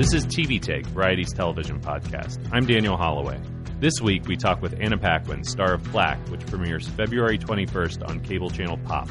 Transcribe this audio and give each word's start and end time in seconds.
This 0.00 0.14
is 0.14 0.24
TV 0.24 0.58
Take, 0.58 0.86
Variety's 0.86 1.30
television 1.30 1.78
podcast. 1.78 2.38
I'm 2.50 2.64
Daniel 2.64 2.96
Holloway. 2.96 3.38
This 3.80 4.00
week, 4.00 4.26
we 4.26 4.34
talk 4.34 4.62
with 4.62 4.74
Anna 4.80 4.96
Paquin, 4.96 5.44
star 5.44 5.74
of 5.74 5.86
Flack, 5.88 6.26
which 6.30 6.40
premieres 6.46 6.88
February 6.88 7.36
21st 7.36 8.08
on 8.08 8.20
cable 8.20 8.48
channel 8.48 8.78
Pop. 8.78 9.10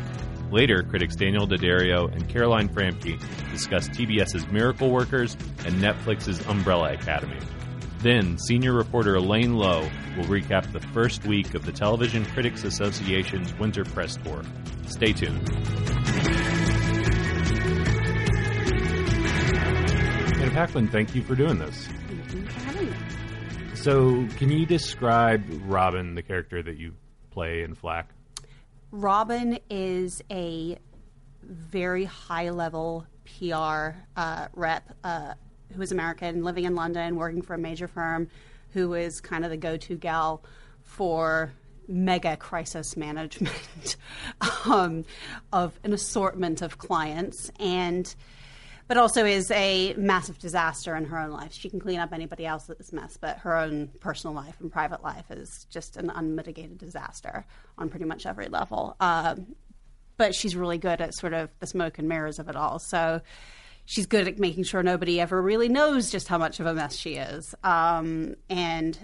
Later, 0.51 0.81
critics 0.81 1.15
Daniel 1.15 1.45
D'Addario 1.45 2.11
and 2.11 2.27
Caroline 2.27 2.69
Framke 2.69 3.21
discuss 3.51 3.87
TBS's 3.89 4.47
Miracle 4.47 4.89
Workers 4.89 5.35
and 5.63 5.75
Netflix's 5.75 6.43
Umbrella 6.47 6.93
Academy. 6.93 7.37
Then, 7.99 8.39
senior 8.39 8.73
reporter 8.73 9.13
Elaine 9.13 9.53
Low 9.53 9.81
will 10.17 10.25
recap 10.25 10.71
the 10.71 10.79
first 10.91 11.23
week 11.23 11.53
of 11.53 11.67
the 11.67 11.71
Television 11.71 12.25
Critics 12.25 12.63
Association's 12.63 13.53
Winter 13.59 13.83
Press 13.83 14.17
Tour. 14.23 14.41
Stay 14.87 15.13
tuned. 15.13 16.58
Anna 20.59 20.87
thank 20.87 21.15
you 21.15 21.21
for 21.21 21.35
doing 21.35 21.57
this. 21.57 21.87
So, 23.75 24.27
can 24.35 24.51
you 24.51 24.65
describe 24.65 25.41
Robin, 25.65 26.15
the 26.15 26.21
character 26.21 26.61
that 26.61 26.77
you 26.77 26.95
play 27.31 27.61
in 27.61 27.75
Flack? 27.75 28.09
Robin 28.91 29.57
is 29.69 30.21
a 30.29 30.77
very 31.43 32.03
high 32.03 32.49
level 32.49 33.05
PR 33.23 33.95
uh, 34.17 34.47
rep 34.53 34.83
uh, 35.05 35.35
who 35.73 35.81
is 35.81 35.93
American, 35.93 36.43
living 36.43 36.65
in 36.65 36.75
London, 36.75 37.15
working 37.15 37.41
for 37.41 37.53
a 37.53 37.57
major 37.57 37.87
firm, 37.87 38.27
who 38.71 38.95
is 38.95 39.21
kind 39.21 39.45
of 39.45 39.51
the 39.51 39.57
go 39.57 39.77
to 39.77 39.95
gal 39.95 40.43
for 40.83 41.53
mega 41.87 42.35
crisis 42.35 42.97
management 42.97 43.95
um, 44.65 45.05
of 45.53 45.79
an 45.85 45.93
assortment 45.93 46.61
of 46.61 46.77
clients 46.77 47.49
and 47.61 48.13
but 48.89 48.97
also 48.97 49.23
is 49.23 49.51
a 49.51 49.93
massive 49.93 50.39
disaster 50.39 50.95
in 50.95 51.05
her 51.05 51.19
own 51.19 51.29
life. 51.29 51.53
She 51.53 51.69
can 51.69 51.79
clean 51.79 51.99
up 51.99 52.11
anybody 52.11 52.47
else's 52.47 52.91
mess, 52.91 53.17
but 53.21 53.37
her 53.37 53.55
own 53.55 53.91
personal 53.99 54.35
life 54.35 54.59
and 54.59 54.71
private 54.71 55.03
life 55.03 55.29
is 55.29 55.67
just 55.69 55.95
an 55.95 56.09
unmitigated 56.09 56.79
disaster 56.79 57.45
on 57.77 57.89
pretty 57.89 58.05
much 58.05 58.25
every 58.25 58.47
level. 58.47 58.95
Um, 58.99 59.55
but 60.17 60.33
she's 60.33 60.55
really 60.55 60.79
good 60.79 61.01
at 61.01 61.13
sort 61.13 61.33
of 61.33 61.51
the 61.59 61.67
smoke 61.67 61.99
and 61.99 62.09
mirrors 62.09 62.39
of 62.39 62.49
it 62.49 62.55
all. 62.55 62.79
So 62.79 63.21
she's 63.85 64.07
good 64.07 64.27
at 64.27 64.39
making 64.39 64.63
sure 64.63 64.81
nobody 64.81 65.21
ever 65.21 65.39
really 65.39 65.69
knows 65.69 66.09
just 66.09 66.27
how 66.27 66.39
much 66.39 66.59
of 66.59 66.65
a 66.65 66.73
mess 66.73 66.95
she 66.95 67.13
is. 67.13 67.53
Um, 67.63 68.33
and 68.49 68.97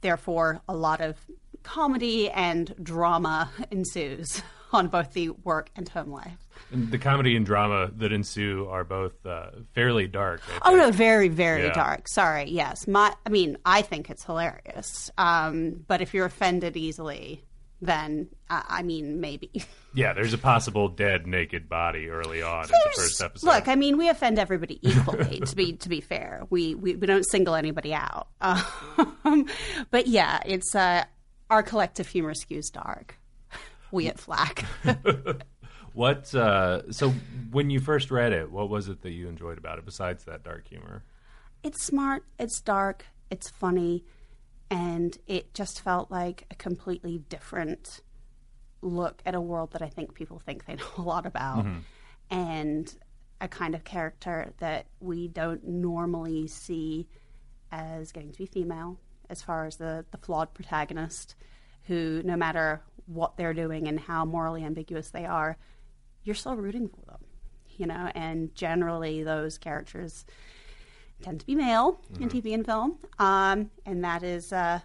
therefore, 0.00 0.62
a 0.68 0.74
lot 0.74 1.00
of 1.00 1.16
comedy 1.62 2.28
and 2.28 2.74
drama 2.82 3.52
ensues 3.70 4.42
on 4.72 4.88
both 4.88 5.12
the 5.12 5.30
work 5.30 5.70
and 5.76 5.88
home 5.88 6.10
life. 6.10 6.48
And 6.72 6.90
the 6.90 6.98
comedy 6.98 7.34
and 7.36 7.44
drama 7.44 7.90
that 7.96 8.12
ensue 8.12 8.68
are 8.70 8.84
both 8.84 9.24
uh, 9.26 9.50
fairly 9.74 10.06
dark. 10.06 10.40
I 10.62 10.70
Oh 10.70 10.76
no, 10.76 10.90
very 10.90 11.28
very 11.28 11.64
Yeah. 11.64 11.72
dark. 11.72 12.08
Sorry. 12.08 12.48
Yes, 12.50 12.86
my. 12.86 13.14
I 13.26 13.30
mean, 13.30 13.56
I 13.64 13.82
think 13.82 14.08
it's 14.10 14.24
hilarious. 14.24 15.10
Um, 15.18 15.84
but 15.86 16.00
if 16.00 16.14
you're 16.14 16.26
offended 16.26 16.76
easily, 16.76 17.44
then 17.82 18.28
uh, 18.48 18.62
I 18.68 18.82
mean, 18.82 19.20
maybe. 19.20 19.50
Yeah, 19.92 20.12
there's 20.12 20.32
a 20.32 20.38
possible 20.38 20.86
dead 20.88 21.26
naked 21.26 21.68
body 21.68 22.08
early 22.10 22.42
on 22.42 22.62
in 22.62 22.70
the 22.70 22.92
first 22.94 23.20
episode. 23.20 23.44
Look, 23.48 23.66
I 23.66 23.74
mean, 23.74 23.98
we 23.98 24.08
offend 24.08 24.38
everybody 24.38 24.78
equally. 24.88 25.40
to 25.40 25.56
be 25.56 25.72
to 25.78 25.88
be 25.88 26.00
fair, 26.00 26.44
we 26.48 26.76
we, 26.76 26.94
we 26.94 27.08
don't 27.08 27.24
single 27.28 27.56
anybody 27.56 27.92
out. 27.92 28.28
Um, 29.24 29.46
but 29.90 30.06
yeah, 30.06 30.38
it's 30.46 30.74
uh, 30.76 31.04
our 31.50 31.64
collective 31.64 32.06
humor 32.06 32.34
skews 32.34 32.70
dark. 32.72 33.18
We 33.90 34.06
at 34.06 34.20
Flack. 34.20 34.64
what? 35.94 36.34
Uh, 36.34 36.90
so 36.92 37.10
when 37.50 37.70
you 37.70 37.80
first 37.80 38.10
read 38.10 38.32
it, 38.32 38.50
what 38.50 38.68
was 38.68 38.88
it 38.88 39.02
that 39.02 39.10
you 39.10 39.28
enjoyed 39.28 39.58
about 39.58 39.78
it 39.78 39.84
besides 39.84 40.24
that 40.24 40.42
dark 40.42 40.68
humor? 40.68 41.04
it's 41.62 41.84
smart, 41.84 42.24
it's 42.38 42.60
dark, 42.60 43.04
it's 43.30 43.48
funny, 43.50 44.04
and 44.70 45.16
it 45.26 45.52
just 45.54 45.82
felt 45.82 46.10
like 46.10 46.44
a 46.50 46.54
completely 46.54 47.18
different 47.28 48.00
look 48.82 49.20
at 49.26 49.34
a 49.34 49.40
world 49.40 49.72
that 49.72 49.82
I 49.82 49.88
think 49.88 50.14
people 50.14 50.38
think 50.38 50.64
they 50.64 50.74
know 50.76 50.86
a 50.96 51.02
lot 51.02 51.26
about, 51.26 51.66
and 52.30 52.94
a 53.40 53.48
kind 53.48 53.74
of 53.74 53.84
character 53.84 54.52
that 54.58 54.86
we 55.00 55.28
don't 55.28 55.66
normally 55.66 56.46
see 56.46 57.08
as 57.72 58.12
getting 58.12 58.32
to 58.32 58.38
be 58.38 58.46
female, 58.46 58.98
as 59.28 59.42
far 59.42 59.64
as 59.64 59.76
the, 59.76 60.04
the 60.10 60.18
flawed 60.18 60.52
protagonist, 60.54 61.34
who, 61.84 62.22
no 62.24 62.36
matter 62.36 62.82
what 63.06 63.36
they're 63.36 63.54
doing 63.54 63.88
and 63.88 63.98
how 63.98 64.24
morally 64.24 64.64
ambiguous 64.64 65.10
they 65.10 65.24
are, 65.24 65.56
you're 66.24 66.34
still 66.34 66.56
rooting 66.56 66.88
for 66.88 67.04
them, 67.06 67.24
you 67.76 67.86
know, 67.86 68.10
and 68.14 68.54
generally 68.54 69.22
those 69.22 69.58
characters 69.58 70.24
tend 71.22 71.40
to 71.40 71.46
be 71.46 71.54
male 71.54 72.00
in 72.18 72.28
TV 72.28 72.54
and 72.54 72.64
film, 72.64 72.98
um, 73.18 73.70
and 73.84 74.04
that 74.04 74.22
is 74.22 74.52
uh, 74.52 74.80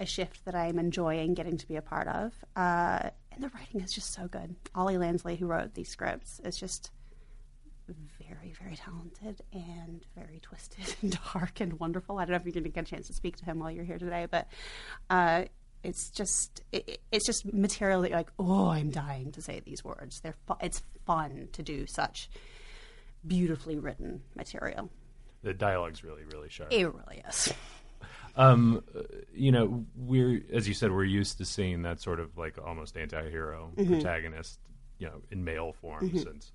a 0.00 0.06
shift 0.06 0.44
that 0.44 0.54
I'm 0.54 0.78
enjoying 0.78 1.34
getting 1.34 1.56
to 1.56 1.66
be 1.66 1.76
a 1.76 1.82
part 1.82 2.08
of. 2.08 2.32
Uh, 2.54 3.10
and 3.32 3.44
the 3.44 3.50
writing 3.50 3.80
is 3.80 3.92
just 3.92 4.14
so 4.14 4.28
good. 4.28 4.56
Ollie 4.74 4.96
Lansley, 4.96 5.38
who 5.38 5.46
wrote 5.46 5.74
these 5.74 5.88
scripts, 5.88 6.40
is 6.44 6.56
just 6.56 6.90
very, 8.18 8.52
very 8.60 8.76
talented 8.76 9.42
and 9.52 10.04
very 10.16 10.40
twisted 10.40 10.96
and 11.02 11.18
dark 11.32 11.60
and 11.60 11.78
wonderful. 11.78 12.18
I 12.18 12.24
don't 12.24 12.32
know 12.32 12.36
if 12.36 12.44
you're 12.44 12.52
going 12.52 12.64
to 12.64 12.70
get 12.70 12.86
a 12.86 12.90
chance 12.90 13.06
to 13.08 13.12
speak 13.12 13.36
to 13.36 13.44
him 13.44 13.58
while 13.58 13.70
you're 13.70 13.84
here 13.84 13.98
today, 13.98 14.26
but 14.30 14.48
uh, 15.10 15.44
it's 15.86 16.10
just 16.10 16.62
it, 16.72 17.00
it's 17.12 17.24
just 17.26 17.50
material 17.52 18.02
that 18.02 18.08
you're 18.10 18.18
like, 18.18 18.32
oh, 18.38 18.68
I'm 18.68 18.90
dying 18.90 19.32
to 19.32 19.40
say 19.42 19.60
these 19.64 19.84
words. 19.84 20.20
They're 20.20 20.34
fu- 20.46 20.54
it's 20.60 20.82
fun 21.06 21.48
to 21.52 21.62
do 21.62 21.86
such 21.86 22.28
beautifully 23.26 23.78
written 23.78 24.22
material. 24.34 24.90
The 25.42 25.54
dialogue's 25.54 26.02
really, 26.04 26.22
really 26.32 26.48
sharp. 26.48 26.72
It 26.72 26.86
really 26.86 27.22
is. 27.28 27.52
Um, 28.38 28.84
you 29.34 29.50
know, 29.50 29.86
we're 29.96 30.42
as 30.52 30.68
you 30.68 30.74
said, 30.74 30.92
we're 30.92 31.04
used 31.04 31.38
to 31.38 31.46
seeing 31.46 31.80
that 31.84 32.02
sort 32.02 32.20
of 32.20 32.36
like 32.36 32.58
almost 32.62 32.94
anti-hero 32.98 33.70
Mm-hmm. 33.78 33.94
protagonist, 33.94 34.58
you 34.98 35.06
know, 35.06 35.22
in 35.30 35.42
male 35.42 35.72
form 35.80 36.10
since 36.14 36.52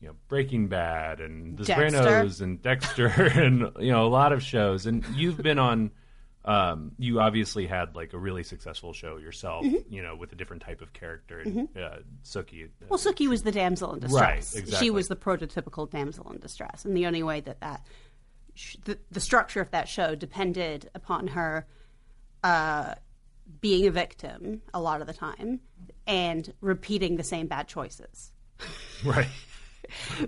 you 0.00 0.06
know 0.06 0.14
Breaking 0.28 0.68
Bad 0.68 1.18
and 1.20 1.58
The. 1.58 1.64
Sopranos 1.64 2.40
and 2.40 2.62
Dexter 2.62 3.06
and 3.34 3.68
you 3.80 3.90
know 3.90 4.06
a 4.06 4.12
lot 4.12 4.32
of 4.32 4.44
shows. 4.44 4.86
And 4.86 5.04
you've 5.16 5.38
been 5.38 5.58
on. 5.58 5.90
Um, 6.46 6.92
you 6.98 7.20
obviously 7.20 7.66
had 7.66 7.96
like 7.96 8.12
a 8.12 8.18
really 8.18 8.42
successful 8.42 8.92
show 8.92 9.16
yourself, 9.16 9.64
Mm-hmm. 9.64 9.92
you 9.92 10.02
know, 10.02 10.14
with 10.14 10.30
a 10.32 10.34
different 10.36 10.62
type 10.62 10.82
of 10.82 10.92
character. 10.92 11.38
And, 11.38 11.68
uh, 11.76 11.96
Sookie. 12.22 12.66
uh, 12.66 12.86
Well, 12.88 12.98
Sookie 12.98 13.28
was 13.28 13.42
the 13.44 13.52
damsel 13.52 13.94
in 13.94 14.00
distress. 14.00 14.20
Right, 14.20 14.36
exactly. 14.62 14.76
She 14.86 14.90
was 14.90 15.08
the 15.08 15.16
prototypical 15.16 15.90
damsel 15.90 16.30
in 16.32 16.38
distress, 16.40 16.84
and 16.84 16.94
the 16.96 17.06
only 17.06 17.22
way 17.22 17.40
that 17.40 17.60
that 17.60 17.86
sh- 18.54 18.76
the, 18.84 18.98
the 19.10 19.20
structure 19.20 19.60
of 19.62 19.70
that 19.70 19.88
show 19.88 20.14
depended 20.14 20.90
upon 20.94 21.28
her 21.28 21.66
uh, 22.42 22.94
being 23.60 23.86
a 23.86 23.90
victim 23.90 24.60
a 24.74 24.80
lot 24.80 25.00
of 25.00 25.06
the 25.06 25.12
time 25.14 25.60
and 26.06 26.52
repeating 26.60 27.16
the 27.16 27.24
same 27.24 27.46
bad 27.46 27.68
choices 27.68 28.32
right. 29.04 29.28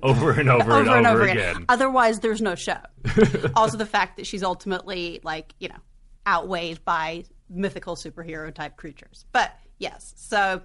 over 0.03 0.31
and 0.33 0.49
over, 0.49 0.81
and, 0.81 1.07
over, 1.07 1.23
again. 1.23 1.65
Otherwise, 1.69 2.21
there's 2.21 2.41
no 2.41 2.55
show. 2.55 2.79
also, 3.55 3.77
the 3.77 3.87
fact 3.87 4.17
that 4.17 4.27
she's 4.27 4.43
ultimately 4.43 5.21
like 5.23 5.55
you 5.59 5.69
know 5.69 5.77
outweighed 6.27 6.85
by 6.85 7.25
mythical 7.49 7.95
superhero 7.97 8.53
type 8.53 8.77
creatures. 8.77 9.25
But 9.33 9.57
yes, 9.79 10.13
so 10.17 10.61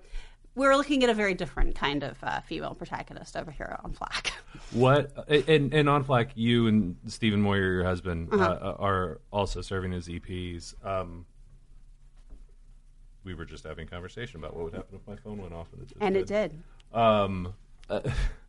we're 0.56 0.75
looking 0.75 1.04
at 1.04 1.10
a 1.10 1.13
very 1.13 1.34
different 1.34 1.75
kind 1.75 2.04
of 2.04 2.18
uh, 2.24 2.42
female 2.42 2.74
protagonist 2.75 3.38
over 3.38 3.52
here 3.52 3.78
on 3.84 3.94
Flack. 3.94 4.34
What 4.74 5.12
and 5.30 5.74
and 5.74 5.90
on 5.90 6.04
Flack, 6.06 6.30
you 6.36 6.68
and 6.68 6.96
Stephen 7.08 7.42
Moyer, 7.42 7.74
your 7.74 7.84
husband, 7.84 8.30
Uh-huh. 8.34 8.58
uh, 8.62 8.75
are 8.80 9.19
also 9.30 9.60
serving 9.62 9.92
as 9.94 10.08
EPs. 10.08 10.75
Um, 10.86 11.25
we 13.25 13.34
were 13.34 13.44
just 13.44 13.66
having 13.66 13.86
a 13.86 13.90
conversation 13.92 14.40
about 14.40 14.56
what 14.56 14.64
would 14.66 14.74
happen 14.74 14.96
if 14.96 15.06
my 15.06 15.18
phone 15.18 15.40
went 15.42 15.54
off, 15.54 15.68
and 15.74 15.81
it, 15.84 15.92
And 16.00 16.16
it 16.16 16.25
did. 16.25 16.57
Um, 16.94 17.54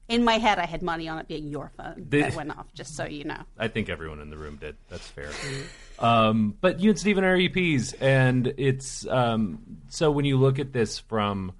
In 0.08 0.24
my 0.24 0.34
head, 0.34 0.58
I 0.58 0.66
had 0.66 0.82
money 0.82 1.08
on 1.08 1.18
it 1.18 1.28
being 1.28 1.48
your 1.48 1.70
phone 1.76 2.06
Did- 2.08 2.24
that 2.24 2.34
went 2.34 2.50
off, 2.50 2.72
just 2.74 2.96
so 2.96 3.04
you 3.04 3.24
know. 3.24 3.40
I 3.58 3.68
think 3.68 3.88
everyone 3.88 4.20
in 4.20 4.30
the 4.30 4.36
room 4.36 4.56
did. 4.56 4.76
That's 4.90 5.06
fair. 5.08 5.30
um, 5.98 6.54
but 6.60 6.80
you 6.80 6.90
and 6.90 6.98
Stephen 6.98 7.24
are 7.24 7.36
EPs, 7.36 7.94
and 8.00 8.52
it's 8.56 9.06
um, 9.06 9.60
so 9.88 10.10
when 10.10 10.24
you 10.24 10.36
look 10.36 10.58
at 10.58 10.72
this 10.72 10.98
from 10.98 11.52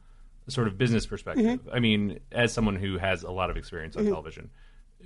a 0.47 0.51
sort 0.51 0.67
of 0.67 0.79
business 0.79 1.07
perspective. 1.07 1.61
I 1.73 1.79
mean, 1.79 2.21
as 2.31 2.53
someone 2.53 2.77
who 2.77 2.99
has 2.99 3.23
a 3.23 3.31
lot 3.31 3.51
of 3.51 3.57
experience 3.57 3.97
on 3.97 4.05
television, 4.05 4.51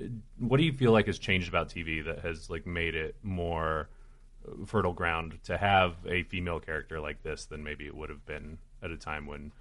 uh, 0.01 0.07
what 0.39 0.59
do 0.59 0.65
you 0.65 0.73
feel 0.73 0.93
like 0.93 1.07
has 1.07 1.19
changed 1.19 1.49
about 1.49 1.69
TV 1.69 2.05
that 2.05 2.21
has 2.21 2.49
like 2.49 2.67
made 2.67 2.95
it 2.95 3.17
more 3.23 3.89
uh, 4.47 4.65
fertile 4.67 4.93
ground 4.93 5.39
to 5.45 5.57
have 5.57 5.95
a 6.09 6.23
female 6.25 6.61
character 6.61 7.01
like 7.01 7.23
this 7.23 7.47
than 7.47 7.63
maybe 7.63 7.87
it 7.87 7.95
would 7.95 8.11
have 8.11 8.25
been 8.27 8.59
at 8.83 8.91
a 8.91 8.97
time 8.97 9.27
when 9.27 9.53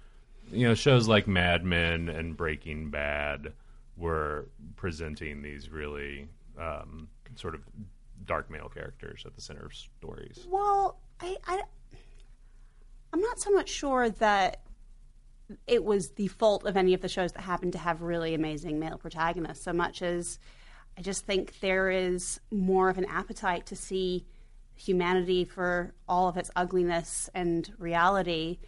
you 0.50 0.66
know 0.66 0.74
shows 0.74 1.08
like 1.08 1.26
Mad 1.26 1.64
Men 1.64 2.08
and 2.08 2.36
Breaking 2.36 2.90
Bad 2.90 3.52
were 3.96 4.48
presenting 4.76 5.42
these 5.42 5.70
really 5.70 6.28
um, 6.58 7.08
sort 7.34 7.54
of 7.54 7.62
dark 8.24 8.50
male 8.50 8.68
characters 8.68 9.22
at 9.26 9.34
the 9.34 9.40
center 9.40 9.64
of 9.66 9.74
stories. 9.74 10.46
Well, 10.48 10.98
I, 11.20 11.36
I, 11.46 11.62
I'm 13.12 13.20
not 13.20 13.40
so 13.40 13.50
much 13.50 13.68
sure 13.68 14.10
that 14.10 14.62
it 15.66 15.84
was 15.84 16.10
the 16.10 16.26
fault 16.26 16.66
of 16.66 16.76
any 16.76 16.92
of 16.92 17.00
the 17.00 17.08
shows 17.08 17.32
that 17.32 17.42
happened 17.42 17.72
to 17.72 17.78
have 17.78 18.02
really 18.02 18.34
amazing 18.34 18.78
male 18.78 18.98
protagonists, 18.98 19.64
so 19.64 19.72
much 19.72 20.02
as 20.02 20.38
I 20.98 21.02
just 21.02 21.24
think 21.24 21.60
there 21.60 21.90
is 21.90 22.40
more 22.50 22.88
of 22.88 22.98
an 22.98 23.04
appetite 23.04 23.66
to 23.66 23.76
see 23.76 24.26
humanity 24.74 25.44
for 25.44 25.94
all 26.08 26.28
of 26.28 26.36
its 26.36 26.50
ugliness 26.56 27.30
and 27.34 27.72
reality, 27.78 28.58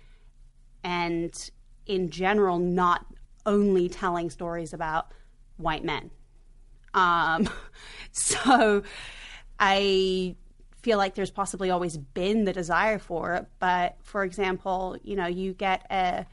and 0.84 1.50
in 1.86 2.10
general, 2.10 2.58
not 2.58 3.06
only 3.44 3.88
telling 3.88 4.30
stories 4.30 4.72
about 4.72 5.12
white 5.58 5.84
men. 5.84 6.10
Um, 6.94 7.48
so 8.12 8.82
I 9.58 10.36
feel 10.82 10.98
like 10.98 11.14
there's 11.14 11.30
possibly 11.30 11.70
always 11.70 11.96
been 11.96 12.44
the 12.44 12.52
desire 12.52 12.98
for 12.98 13.34
it, 13.34 13.46
but 13.58 13.96
for 14.02 14.24
example, 14.24 14.96
you 15.02 15.16
know, 15.16 15.26
you 15.26 15.52
get 15.52 15.86
a 15.90 16.26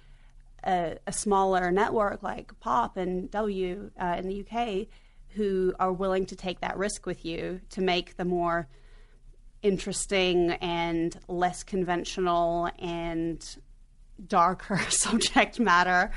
a, 0.65 0.97
a 1.05 1.11
smaller 1.11 1.71
network 1.71 2.23
like 2.23 2.59
Pop 2.59 2.97
and 2.97 3.29
W 3.31 3.91
uh, 4.01 4.15
in 4.17 4.27
the 4.27 4.45
UK 4.45 4.87
who 5.29 5.73
are 5.79 5.91
willing 5.91 6.25
to 6.27 6.35
take 6.35 6.61
that 6.61 6.77
risk 6.77 7.05
with 7.05 7.25
you 7.25 7.61
to 7.69 7.81
make 7.81 8.17
the 8.17 8.25
more 8.25 8.67
interesting 9.61 10.51
and 10.51 11.17
less 11.27 11.63
conventional 11.63 12.69
and 12.79 13.57
darker 14.27 14.79
subject 14.89 15.59
matter 15.59 16.11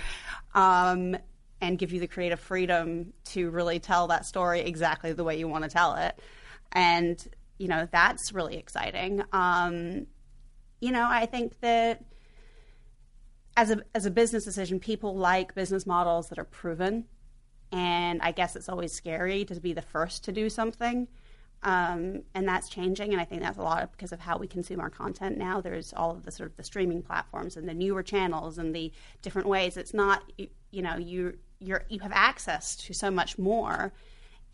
um, 0.54 1.16
and 1.60 1.78
give 1.78 1.92
you 1.92 2.00
the 2.00 2.06
creative 2.06 2.40
freedom 2.40 3.12
to 3.24 3.50
really 3.50 3.78
tell 3.78 4.06
that 4.08 4.24
story 4.26 4.60
exactly 4.60 5.12
the 5.12 5.24
way 5.24 5.38
you 5.38 5.48
want 5.48 5.64
to 5.64 5.70
tell 5.70 5.94
it. 5.96 6.18
And, 6.72 7.26
you 7.58 7.68
know, 7.68 7.88
that's 7.90 8.32
really 8.32 8.56
exciting. 8.56 9.22
Um, 9.32 10.06
you 10.80 10.92
know, 10.92 11.06
I 11.08 11.26
think 11.26 11.58
that 11.60 12.04
as 13.56 13.70
a, 13.70 13.82
as 13.94 14.06
a 14.06 14.10
business 14.10 14.44
decision, 14.44 14.78
people 14.78 15.16
like 15.16 15.54
business 15.54 15.84
models 15.84 16.28
that 16.28 16.38
are 16.38 16.44
proven. 16.44 17.06
And 17.72 18.22
I 18.22 18.32
guess 18.32 18.54
it's 18.54 18.68
always 18.68 18.92
scary 18.92 19.44
to 19.46 19.60
be 19.60 19.72
the 19.72 19.82
first 19.82 20.24
to 20.24 20.32
do 20.32 20.48
something. 20.48 21.08
Um, 21.62 22.22
and 22.34 22.46
that's 22.46 22.68
changing, 22.68 23.12
and 23.12 23.20
I 23.20 23.24
think 23.24 23.42
that's 23.42 23.58
a 23.58 23.62
lot 23.62 23.82
of 23.82 23.90
because 23.90 24.12
of 24.12 24.20
how 24.20 24.38
we 24.38 24.46
consume 24.46 24.80
our 24.80 24.90
content 24.90 25.36
now. 25.36 25.60
There's 25.60 25.92
all 25.92 26.12
of 26.12 26.24
the 26.24 26.30
sort 26.30 26.50
of 26.50 26.56
the 26.56 26.62
streaming 26.62 27.02
platforms 27.02 27.56
and 27.56 27.68
the 27.68 27.74
newer 27.74 28.04
channels 28.04 28.58
and 28.58 28.74
the 28.74 28.92
different 29.22 29.48
ways. 29.48 29.76
It's 29.76 29.92
not 29.92 30.22
you, 30.38 30.48
you 30.70 30.82
know 30.82 30.96
you 30.96 31.36
you're 31.60 31.84
you 31.88 32.00
have 32.00 32.12
access 32.12 32.76
to 32.76 32.94
so 32.94 33.10
much 33.10 33.38
more, 33.38 33.92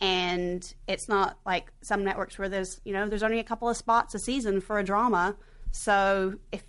and 0.00 0.74
it's 0.86 1.08
not 1.08 1.38
like 1.44 1.72
some 1.82 2.04
networks 2.04 2.38
where 2.38 2.48
there's 2.48 2.80
you 2.84 2.92
know 2.92 3.08
there's 3.08 3.22
only 3.22 3.38
a 3.38 3.44
couple 3.44 3.68
of 3.68 3.76
spots 3.76 4.14
a 4.14 4.18
season 4.18 4.60
for 4.60 4.78
a 4.78 4.84
drama. 4.84 5.36
So 5.70 6.34
if 6.52 6.62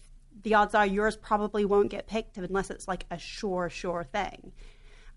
the 0.43 0.53
odds 0.53 0.75
are 0.75 0.85
yours 0.85 1.15
probably 1.15 1.65
won't 1.65 1.89
get 1.89 2.07
picked 2.07 2.37
unless 2.37 2.69
it's 2.69 2.87
like 2.87 3.05
a 3.11 3.17
sure 3.17 3.69
sure 3.69 4.03
thing. 4.03 4.51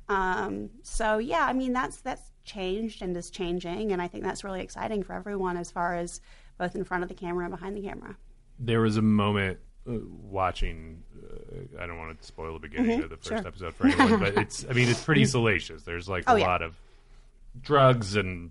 Um, 0.09 0.71
so 0.83 1.19
yeah, 1.19 1.45
I 1.45 1.53
mean 1.53 1.73
that's 1.73 2.01
that's 2.01 2.31
changed 2.45 3.03
and 3.03 3.17
is 3.17 3.31
changing, 3.31 3.93
and 3.93 4.01
I 4.01 4.09
think 4.09 4.25
that's 4.25 4.45
really 4.45 4.63
exciting 4.63 5.03
for 5.03 5.15
everyone 5.15 5.57
as 5.57 5.71
far 5.71 5.95
as 5.95 6.21
both 6.59 6.75
in 6.75 6.85
front 6.85 7.03
of 7.03 7.09
the 7.09 7.15
camera 7.15 7.45
and 7.45 7.55
behind 7.55 7.77
the 7.77 7.83
camera. 7.83 8.17
There 8.59 8.81
was 8.81 8.97
a 8.97 9.03
moment 9.03 9.59
watching. 9.89 11.03
Uh, 11.17 11.83
I 11.83 11.87
don't 11.87 11.99
want 11.99 12.21
to 12.21 12.27
spoil 12.27 12.55
the 12.55 12.59
beginning 12.61 13.03
of 13.03 13.11
the 13.11 13.17
first 13.17 13.31
Mm-hmm. 13.31 13.39
sure. 13.41 13.49
episode 13.49 13.75
for 13.75 13.87
anyone, 13.87 14.21
but 14.21 14.37
it's. 14.43 14.65
I 14.69 14.73
mean, 14.73 14.89
it's 14.89 15.03
pretty 15.03 15.25
salacious. 15.25 15.83
There's 15.83 16.09
like 16.09 16.25
a 16.27 16.33
Oh, 16.33 16.37
yeah. 16.37 16.47
lot 16.47 16.63
of 16.63 16.75
drugs 17.61 18.17
and 18.17 18.51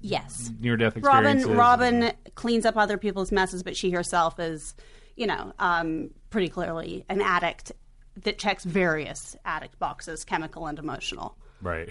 Yes. 0.00 0.50
near 0.58 0.76
death 0.76 0.96
Robin 0.96 1.36
experiences. 1.38 1.50
Robin 1.56 2.12
cleans 2.34 2.66
up 2.66 2.76
other 2.76 2.98
people's 2.98 3.30
messes, 3.30 3.62
but 3.62 3.76
she 3.76 3.90
herself 3.92 4.40
is, 4.40 4.74
you 5.16 5.26
know, 5.28 5.52
um, 5.58 6.10
pretty 6.30 6.48
clearly 6.48 7.04
an 7.08 7.20
addict 7.20 7.70
that 8.24 8.36
checks 8.38 8.64
various 8.64 9.36
addict 9.44 9.78
boxes, 9.78 10.24
chemical 10.24 10.66
and 10.66 10.78
emotional. 10.78 11.36
Right. 11.60 11.88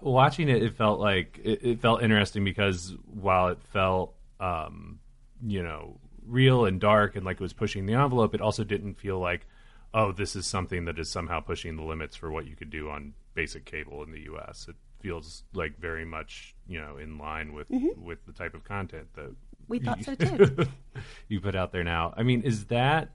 Watching 0.00 0.48
it, 0.48 0.62
it 0.62 0.74
felt 0.76 0.98
like 0.98 1.38
it, 1.44 1.60
it 1.62 1.80
felt 1.80 2.02
interesting 2.02 2.42
because 2.44 2.94
while 3.06 3.48
it 3.48 3.58
felt, 3.72 4.12
um, 4.40 4.98
you 5.46 5.62
know, 5.62 6.00
real 6.28 6.64
and 6.64 6.80
dark 6.80 7.16
and 7.16 7.24
like 7.24 7.36
it 7.36 7.40
was 7.42 7.52
pushing 7.52 7.86
the 7.86 7.94
envelope, 7.94 8.34
it 8.34 8.40
also 8.40 8.64
didn't 8.64 8.94
feel 9.00 9.18
like, 9.18 9.46
oh, 9.94 10.12
this 10.12 10.36
is 10.36 10.46
something 10.46 10.84
that 10.84 10.98
is 10.98 11.10
somehow 11.10 11.40
pushing 11.40 11.76
the 11.76 11.82
limits 11.82 12.14
for 12.16 12.30
what 12.30 12.46
you 12.46 12.54
could 12.54 12.70
do 12.70 12.90
on 12.90 13.14
basic 13.34 13.64
cable 13.64 14.02
in 14.02 14.12
the 14.12 14.20
U.S. 14.22 14.66
It 14.68 14.76
feels 15.00 15.44
like 15.54 15.78
very 15.78 16.04
much, 16.04 16.54
you 16.66 16.80
know, 16.80 16.96
in 16.96 17.18
line 17.18 17.52
with 17.52 17.68
with 17.70 18.24
the 18.26 18.32
type 18.32 18.54
of 18.54 18.64
content 18.64 19.08
that 19.14 19.34
We 19.68 19.78
thought 19.78 20.04
so 20.04 20.14
too. 20.14 20.56
you 21.28 21.40
put 21.40 21.54
out 21.54 21.72
there 21.72 21.84
now. 21.84 22.12
I 22.16 22.22
mean, 22.22 22.42
is 22.42 22.66
that 22.66 23.10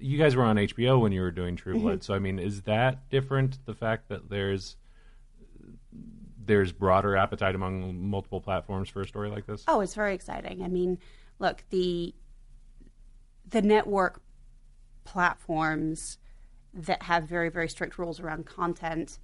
you 0.00 0.18
guys 0.18 0.36
were 0.36 0.44
on 0.44 0.56
HBO 0.56 1.00
when 1.00 1.12
you 1.12 1.20
were 1.20 1.30
doing 1.30 1.56
True 1.56 1.74
Mm-hmm. 1.74 1.82
Blood? 1.82 2.02
So 2.04 2.14
I 2.14 2.18
mean, 2.18 2.38
is 2.38 2.62
that 2.62 3.08
different? 3.10 3.64
The 3.66 3.74
fact 3.74 4.08
that 4.08 4.28
there's 4.28 4.76
there's 6.44 6.72
broader 6.72 7.16
appetite 7.16 7.54
among 7.54 8.08
multiple 8.08 8.40
platforms 8.40 8.88
for 8.88 9.02
a 9.02 9.06
story 9.06 9.30
like 9.30 9.46
this. 9.46 9.64
Oh, 9.68 9.80
it's 9.80 9.94
very 9.94 10.14
exciting. 10.14 10.62
I 10.62 10.68
mean, 10.68 10.98
look, 11.38 11.62
the 11.70 12.14
the 13.48 13.62
network 13.62 14.20
platforms 15.04 16.18
that 16.74 17.02
have 17.02 17.24
very 17.24 17.48
very 17.48 17.68
strict 17.68 17.98
rules 17.98 18.20
around 18.20 18.46
content 18.46 19.18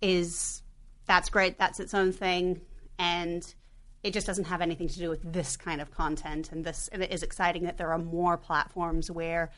is 0.00 0.62
that's 1.06 1.30
great. 1.30 1.58
That's 1.58 1.80
its 1.80 1.94
own 1.94 2.12
thing, 2.12 2.60
and 2.98 3.54
it 4.02 4.12
just 4.12 4.26
doesn't 4.26 4.44
have 4.44 4.60
anything 4.60 4.88
to 4.88 4.98
do 4.98 5.08
with 5.08 5.32
this 5.32 5.56
kind 5.56 5.80
of 5.80 5.90
content. 5.90 6.52
And 6.52 6.64
this 6.64 6.88
and 6.92 7.02
it 7.02 7.12
is 7.12 7.22
exciting 7.22 7.64
that 7.64 7.78
there 7.78 7.92
are 7.92 7.98
more 7.98 8.36
platforms 8.36 9.10
where 9.10 9.50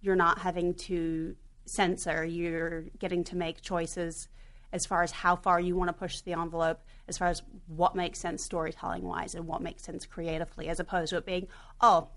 you're 0.00 0.16
not 0.16 0.38
having 0.38 0.74
to 0.74 1.34
censor. 1.64 2.24
You're 2.24 2.82
getting 2.98 3.24
to 3.24 3.36
make 3.36 3.60
choices 3.60 4.28
as 4.72 4.84
far 4.84 5.02
as 5.02 5.12
how 5.12 5.36
far 5.36 5.60
you 5.60 5.76
want 5.76 5.88
to 5.88 5.92
push 5.92 6.20
the 6.20 6.32
envelope, 6.32 6.80
as 7.08 7.16
far 7.18 7.28
as 7.28 7.42
what 7.66 7.94
makes 7.94 8.18
sense 8.18 8.42
storytelling 8.42 9.04
wise 9.04 9.34
and 9.34 9.46
what 9.46 9.62
makes 9.62 9.82
sense 9.82 10.04
creatively, 10.06 10.68
as 10.68 10.80
opposed 10.80 11.10
to 11.10 11.16
it 11.16 11.24
being, 11.24 11.46
oh, 11.80 12.08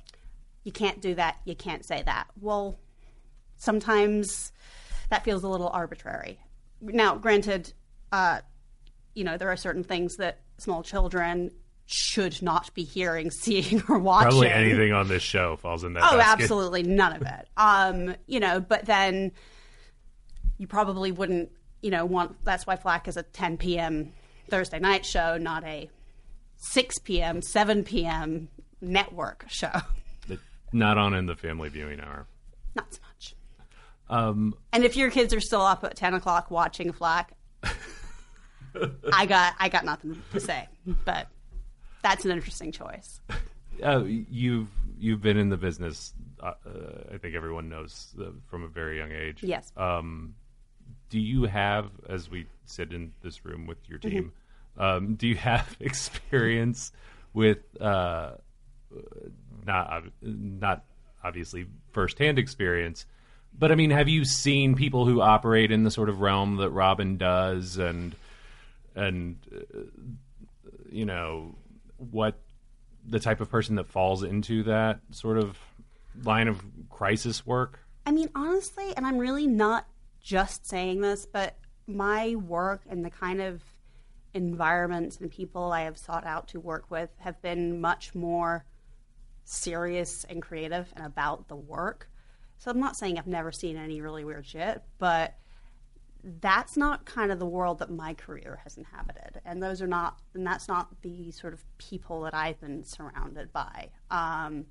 you 0.69 0.73
can't 0.73 1.01
do 1.01 1.15
that, 1.15 1.37
you 1.45 1.55
can't 1.55 1.83
say 1.83 2.03
that. 2.03 2.27
Well, 2.39 2.77
sometimes 3.57 4.51
that 5.09 5.23
feels 5.23 5.43
a 5.43 5.47
little 5.47 5.69
arbitrary. 5.69 6.39
Now, 6.79 7.15
granted, 7.15 7.73
uh, 8.11 8.41
you 9.15 9.23
know, 9.23 9.35
there 9.35 9.49
are 9.49 9.57
certain 9.57 9.83
things 9.83 10.17
that 10.17 10.41
small 10.59 10.83
children 10.83 11.49
should 11.87 12.39
not 12.43 12.71
be 12.75 12.83
hearing, 12.83 13.31
seeing, 13.43 13.81
or 13.89 13.97
watching. 13.97 14.29
Probably 14.29 14.51
anything 14.51 14.93
on 14.93 15.07
this 15.07 15.23
show 15.23 15.55
falls 15.55 15.83
in 15.83 15.93
that. 15.93 16.03
Oh, 16.03 16.17
basket. 16.17 16.43
absolutely 16.43 16.83
none 16.83 17.15
of 17.15 17.23
it. 17.23 17.47
Um, 17.57 18.15
you 18.27 18.39
know, 18.39 18.59
but 18.59 18.85
then 18.85 19.31
you 20.59 20.67
probably 20.67 21.11
wouldn't, 21.11 21.49
you 21.81 21.89
know, 21.89 22.05
want. 22.05 22.45
That's 22.45 22.67
why 22.67 22.75
Flack 22.75 23.07
is 23.07 23.17
a 23.17 23.23
10 23.23 23.57
p.m. 23.57 24.13
Thursday 24.51 24.77
night 24.77 25.03
show, 25.03 25.39
not 25.39 25.63
a 25.63 25.89
6 26.57 26.99
p.m., 26.99 27.41
7 27.41 27.83
p.m. 27.83 28.49
network 28.81 29.45
show. 29.47 29.71
Not 30.71 30.97
on 30.97 31.13
in 31.13 31.25
the 31.25 31.35
family 31.35 31.69
viewing 31.69 31.99
hour. 31.99 32.27
Not 32.75 32.93
so 32.93 32.99
much. 33.13 33.35
Um, 34.09 34.55
And 34.73 34.83
if 34.83 34.95
your 34.95 35.09
kids 35.11 35.33
are 35.33 35.39
still 35.39 35.61
up 35.61 35.83
at 35.83 35.95
10 35.95 36.13
o'clock 36.15 36.49
watching 36.51 36.91
Flack, 36.91 37.33
I 39.13 39.25
got 39.25 39.55
I 39.59 39.69
got 39.69 39.83
nothing 39.85 40.21
to 40.31 40.39
say. 40.39 40.67
But 41.05 41.27
that's 42.03 42.25
an 42.25 42.31
interesting 42.31 42.71
choice. 42.71 43.19
uh, 43.83 44.03
you've 44.05 44.69
you've 44.97 45.21
been 45.21 45.37
in 45.37 45.49
the 45.49 45.57
business. 45.57 46.13
Uh, 46.41 46.53
uh, 46.65 47.13
I 47.13 47.17
think 47.17 47.35
everyone 47.35 47.67
knows 47.69 48.13
uh, 48.19 48.25
from 48.49 48.63
a 48.63 48.67
very 48.67 48.97
young 48.97 49.11
age. 49.11 49.43
Yes. 49.43 49.71
Um, 49.75 50.35
do 51.09 51.19
you 51.19 51.43
have, 51.45 51.89
as 52.07 52.29
we 52.29 52.45
sit 52.65 52.93
in 52.93 53.11
this 53.23 53.43
room 53.43 53.65
with 53.65 53.77
your 53.89 53.97
team, 53.97 54.31
um, 54.77 55.15
do 55.15 55.27
you 55.27 55.35
have 55.35 55.75
experience 55.79 56.91
with 57.33 57.57
uh, 57.81 58.33
not 59.69 60.03
not 60.21 60.83
obviously 61.23 61.67
firsthand 61.91 62.39
experience, 62.39 63.05
but 63.57 63.71
I 63.71 63.75
mean, 63.75 63.91
have 63.91 64.09
you 64.09 64.25
seen 64.25 64.75
people 64.75 65.05
who 65.05 65.21
operate 65.21 65.71
in 65.71 65.83
the 65.83 65.91
sort 65.91 66.09
of 66.09 66.21
realm 66.21 66.57
that 66.57 66.71
Robin 66.71 67.17
does, 67.17 67.77
and 67.77 68.15
and 68.95 69.37
uh, 69.53 69.79
you 70.91 71.05
know 71.05 71.55
what 71.97 72.39
the 73.07 73.19
type 73.19 73.41
of 73.41 73.49
person 73.49 73.75
that 73.75 73.87
falls 73.87 74.23
into 74.23 74.63
that 74.63 74.99
sort 75.11 75.37
of 75.37 75.57
line 76.23 76.47
of 76.47 76.61
crisis 76.89 77.45
work? 77.45 77.79
I 78.05 78.11
mean, 78.11 78.29
honestly, 78.33 78.93
and 78.97 79.05
I'm 79.05 79.17
really 79.17 79.47
not 79.47 79.85
just 80.19 80.67
saying 80.67 81.01
this, 81.01 81.25
but 81.25 81.57
my 81.87 82.35
work 82.35 82.81
and 82.89 83.05
the 83.05 83.09
kind 83.09 83.41
of 83.41 83.61
environments 84.33 85.17
and 85.17 85.31
people 85.31 85.71
I 85.71 85.81
have 85.81 85.97
sought 85.97 86.25
out 86.25 86.47
to 86.49 86.59
work 86.59 86.85
with 86.89 87.09
have 87.19 87.41
been 87.41 87.81
much 87.81 88.13
more 88.13 88.63
serious 89.49 90.25
and 90.29 90.41
creative 90.41 90.91
and 90.95 91.05
about 91.05 91.47
the 91.47 91.55
work. 91.55 92.09
So 92.59 92.69
I'm 92.69 92.79
not 92.79 92.95
saying 92.95 93.17
I've 93.17 93.27
never 93.27 93.51
seen 93.51 93.77
any 93.77 93.99
really 94.01 94.23
weird 94.23 94.45
shit, 94.45 94.81
but 94.99 95.35
that's 96.23 96.75
not 96.77 97.05
kind 97.05 97.31
of 97.31 97.39
the 97.39 97.45
world 97.45 97.79
that 97.79 97.89
my 97.89 98.13
career 98.13 98.59
has 98.63 98.77
inhabited. 98.77 99.41
And 99.45 99.63
those 99.63 99.81
are 99.81 99.87
not, 99.87 100.19
and 100.33 100.45
that's 100.45 100.67
not 100.67 101.01
the 101.01 101.31
sort 101.31 101.53
of 101.53 101.63
people 101.77 102.21
that 102.21 102.33
I've 102.33 102.59
been 102.59 102.83
surrounded 102.83 103.51
by. 103.51 103.89
Um, 104.11 104.65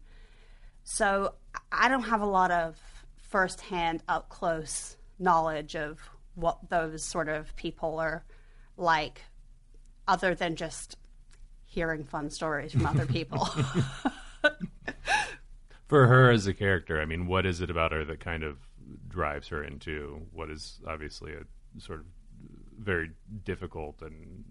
so 0.85 1.35
I 1.73 1.89
don't 1.89 2.03
have 2.03 2.21
a 2.21 2.27
lot 2.27 2.51
of 2.51 2.79
firsthand, 3.23 4.03
up 4.09 4.29
close 4.29 4.97
knowledge 5.19 5.75
of 5.75 5.99
what 6.35 6.69
those 6.69 7.03
sort 7.03 7.29
of 7.29 7.57
people 7.57 7.99
are 7.99 8.25
like, 8.77 9.23
other 10.07 10.35
than 10.35 10.55
just 10.55 10.97
hearing 11.65 12.05
fun 12.05 12.31
stories 12.31 12.73
from 12.73 12.87
other 12.87 13.07
people. 13.17 13.49
For 15.89 16.07
her 16.07 16.31
as 16.31 16.47
a 16.47 16.55
character, 16.55 17.01
I 17.01 17.07
mean, 17.07 17.27
what 17.27 17.47
is 17.47 17.61
it 17.61 17.71
about 17.71 17.93
her 17.93 18.05
that 18.05 18.21
kind 18.21 18.43
of 18.43 18.59
drives 19.09 19.49
her 19.49 19.65
into 19.65 20.27
what 20.33 20.51
is 20.51 20.81
obviously 20.87 21.33
a 21.33 21.81
sort 21.81 22.01
of 22.01 22.07
very 22.79 23.11
difficult 23.45 24.03
and 24.03 24.45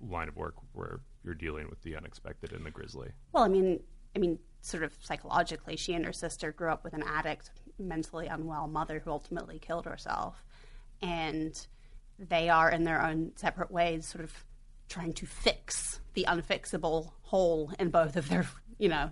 line 0.00 0.28
of 0.28 0.36
work 0.36 0.54
where 0.72 1.00
you're 1.24 1.34
dealing 1.34 1.68
with 1.68 1.82
the 1.82 1.96
unexpected 1.96 2.52
and 2.52 2.64
the 2.64 2.70
grisly? 2.70 3.10
Well, 3.32 3.42
I 3.42 3.48
mean, 3.48 3.80
I 4.14 4.20
mean, 4.20 4.38
sort 4.60 4.84
of 4.84 4.94
psychologically, 5.02 5.76
she 5.76 5.94
and 5.94 6.04
her 6.04 6.12
sister 6.12 6.52
grew 6.52 6.70
up 6.70 6.84
with 6.84 6.94
an 6.94 7.02
addict, 7.02 7.50
mentally 7.78 8.28
unwell 8.28 8.68
mother 8.68 9.00
who 9.00 9.10
ultimately 9.10 9.58
killed 9.58 9.86
herself, 9.86 10.44
and 11.00 11.66
they 12.18 12.48
are 12.48 12.70
in 12.70 12.84
their 12.84 13.02
own 13.02 13.32
separate 13.34 13.70
ways, 13.70 14.06
sort 14.06 14.22
of 14.22 14.44
trying 14.88 15.12
to 15.14 15.26
fix 15.26 16.00
the 16.14 16.26
unfixable 16.28 17.12
hole 17.22 17.72
in 17.78 17.90
both 17.90 18.16
of 18.16 18.28
their, 18.28 18.46
you 18.78 18.88
know, 18.88 19.10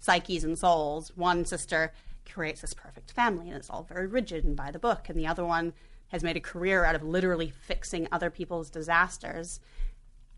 psyches 0.00 0.42
and 0.42 0.58
souls. 0.58 1.12
One 1.14 1.44
sister 1.44 1.92
creates 2.28 2.60
this 2.60 2.74
perfect 2.74 3.12
family, 3.12 3.48
and 3.48 3.56
it's 3.56 3.70
all 3.70 3.84
very 3.84 4.06
rigid 4.06 4.44
and 4.44 4.56
by 4.56 4.70
the 4.70 4.78
book, 4.78 5.08
and 5.08 5.18
the 5.18 5.26
other 5.26 5.44
one 5.44 5.72
has 6.08 6.24
made 6.24 6.36
a 6.36 6.40
career 6.40 6.84
out 6.84 6.96
of 6.96 7.02
literally 7.02 7.50
fixing 7.50 8.08
other 8.10 8.30
people's 8.30 8.70
disasters. 8.70 9.60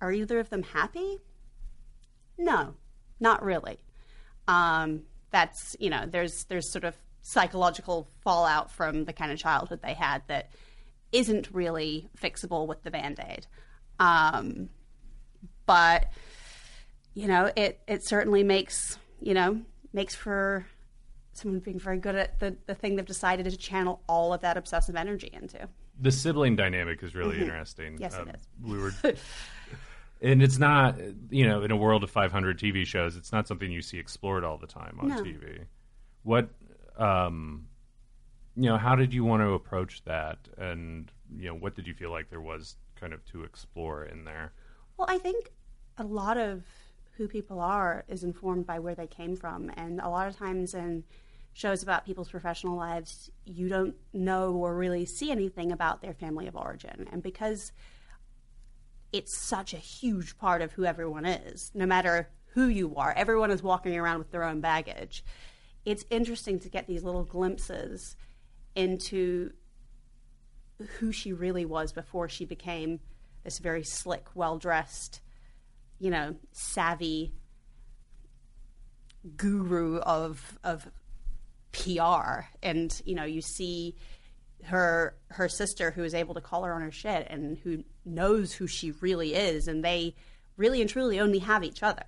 Are 0.01 0.13
either 0.13 0.39
of 0.39 0.51
them 0.51 0.63
happy? 0.63 1.19
No, 2.37 2.75
not 3.21 3.43
really. 3.43 3.79
Um, 4.49 5.03
that's 5.31 5.77
you 5.81 5.89
know, 5.89 6.05
there's 6.07 6.45
there's 6.45 6.71
sort 6.71 6.85
of 6.85 6.97
psychological 7.23 8.09
fallout 8.21 8.71
from 8.71 9.05
the 9.05 9.13
kind 9.13 9.31
of 9.31 9.39
childhood 9.39 9.81
they 9.83 9.95
had 9.95 10.23
that 10.27 10.51
isn't 11.13 11.49
really 11.53 12.09
fixable 12.21 12.67
with 12.67 12.83
the 12.83 12.91
band 12.91 13.21
aid. 13.29 13.47
Um, 14.01 14.69
but 15.67 16.07
you 17.15 17.29
know, 17.29 17.51
it 17.57 17.81
it 17.87 18.05
certainly 18.05 18.43
makes 18.43 18.99
you 19.23 19.35
know 19.35 19.61
makes 19.93 20.15
for 20.15 20.67
someone 21.35 21.61
being 21.61 21.79
very 21.79 21.99
good 21.99 22.15
at 22.15 22.39
the, 22.41 22.57
the 22.67 22.75
thing 22.75 22.97
they've 22.97 23.07
decided 23.07 23.45
to 23.51 23.57
channel 23.57 24.03
all 24.09 24.35
of 24.35 24.41
that 24.43 24.57
obsessive 24.59 24.97
energy 24.97 25.31
into. 25.33 25.69
The 26.01 26.11
sibling 26.13 26.57
dynamic 26.57 27.03
is 27.03 27.15
really 27.15 27.41
interesting. 27.41 27.97
Yes, 27.99 28.15
Um, 28.15 28.29
it 28.29 28.37
is. 28.37 28.43
We 28.63 28.79
were, 28.79 28.93
and 30.23 30.43
it's 30.43 30.59
not 30.59 30.97
you 31.31 31.49
know 31.49 31.63
in 31.63 31.71
a 31.71 31.77
world 31.77 32.03
of 32.05 32.11
500 32.11 32.59
TV 32.59 32.85
shows, 32.87 33.17
it's 33.17 33.33
not 33.33 33.47
something 33.49 33.71
you 33.71 33.83
see 33.83 33.99
explored 33.99 34.45
all 34.45 34.59
the 34.59 34.67
time 34.67 34.99
on 35.01 35.09
No. 35.09 35.23
TV. 35.23 35.65
What, 36.25 36.51
um, 36.99 37.67
you 38.57 38.69
know, 38.69 38.77
how 38.79 38.95
did 38.95 39.13
you 39.13 39.25
want 39.25 39.43
to 39.43 39.53
approach 39.55 40.03
that, 40.05 40.39
and 40.59 41.11
you 41.37 41.49
know, 41.49 41.55
what 41.55 41.75
did 41.75 41.87
you 41.87 41.95
feel 41.95 42.11
like 42.11 42.31
there 42.31 42.41
was 42.41 42.77
kind 42.97 43.13
of 43.13 43.25
to 43.27 43.43
explore 43.45 44.05
in 44.05 44.25
there? 44.25 44.53
Well, 44.97 45.09
I 45.11 45.19
think 45.19 45.51
a 45.99 46.05
lot 46.05 46.37
of 46.37 46.63
who 47.23 47.29
people 47.29 47.61
are 47.61 48.05
is 48.09 48.25
informed 48.25 48.67
by 48.67 48.81
where 48.81 48.97
they 48.97 49.07
came 49.07 49.37
from. 49.37 49.71
And 49.77 50.01
a 50.01 50.09
lot 50.09 50.27
of 50.27 50.37
times 50.37 50.75
in 50.75 51.05
shows 51.53 51.81
about 51.81 52.05
people's 52.05 52.31
professional 52.31 52.77
lives, 52.77 53.31
you 53.45 53.69
don't 53.69 53.95
know 54.13 54.55
or 54.55 54.75
really 54.75 55.05
see 55.05 55.31
anything 55.31 55.71
about 55.71 56.03
their 56.03 56.15
family 56.15 56.49
of 56.49 56.57
origin. 56.57 57.07
And 57.13 57.23
because 57.23 57.71
it's 59.13 59.39
such 59.39 59.73
a 59.73 59.77
huge 59.77 60.37
part 60.37 60.63
of 60.63 60.73
who 60.73 60.85
everyone 60.85 61.25
is, 61.25 61.71
no 61.75 61.87
matter 61.87 62.29
who 62.55 62.67
you 62.67 62.97
are, 62.97 63.13
everyone 63.13 63.53
is 63.53 63.63
walking 63.63 63.97
around 63.97 64.19
with 64.19 64.33
their 64.33 64.43
own 64.43 64.61
baggage. 64.61 65.25
It's 65.85 66.05
interesting 66.11 66.59
to 66.59 66.69
get 66.69 66.89
these 66.89 67.05
little 67.05 67.25
glimpses 67.25 68.17
into 68.75 69.53
who 70.99 71.13
she 71.13 71.33
really 71.33 71.67
was 71.67 71.93
before 71.93 72.29
she 72.29 72.45
became 72.45 72.99
this 73.45 73.59
very 73.59 73.85
slick, 73.85 74.27
well 74.35 74.59
dressed, 74.59 75.21
you 76.03 76.11
know, 76.11 76.35
savvy 76.51 77.33
guru 79.37 79.99
of 79.99 80.59
of 80.65 80.91
PR. 81.71 82.47
And 82.61 83.01
you 83.05 83.15
know, 83.15 83.25
you 83.25 83.41
see 83.41 83.95
her 84.65 85.17
her 85.29 85.49
sister 85.49 85.93
who 85.93 86.03
is 86.03 86.13
able 86.13 86.35
to 86.35 86.41
call 86.41 86.65
her 86.65 86.75
on 86.75 86.83
her 86.83 86.91
shit 86.91 87.29
and 87.31 87.57
who 87.59 87.85
knows 88.05 88.53
who 88.53 88.67
she 88.67 88.91
really 88.91 89.35
is, 89.35 89.69
and 89.69 89.85
they 89.85 90.17
really 90.57 90.81
and 90.81 90.91
truly 90.91 91.21
only 91.21 91.39
have 91.39 91.63
each 91.63 91.85
other. 91.85 92.05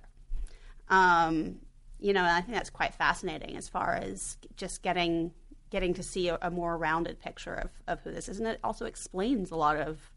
Um, 0.89 1.59
you 1.97 2.11
know, 2.11 2.21
and 2.21 2.31
I 2.31 2.41
think 2.41 2.53
that's 2.53 2.69
quite 2.69 2.95
fascinating 2.95 3.55
as 3.55 3.69
far 3.69 3.93
as 3.93 4.37
just 4.57 4.83
getting 4.83 5.31
getting 5.69 5.93
to 5.93 6.03
see 6.03 6.27
a, 6.27 6.37
a 6.41 6.51
more 6.51 6.77
rounded 6.77 7.21
picture 7.21 7.53
of, 7.53 7.69
of 7.87 8.01
who 8.01 8.11
this 8.11 8.27
is, 8.27 8.39
and 8.39 8.47
it 8.49 8.59
also 8.61 8.85
explains 8.85 9.51
a 9.51 9.55
lot 9.55 9.77
of 9.77 10.11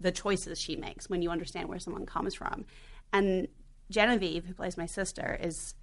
the 0.00 0.12
choices 0.12 0.60
she 0.60 0.76
makes 0.76 1.08
when 1.08 1.22
you 1.22 1.30
understand 1.30 1.68
where 1.68 1.78
someone 1.78 2.06
comes 2.06 2.34
from. 2.34 2.64
And 3.12 3.48
Genevieve, 3.90 4.44
who 4.44 4.54
plays 4.54 4.76
my 4.76 4.86
sister, 4.86 5.38
is 5.40 5.74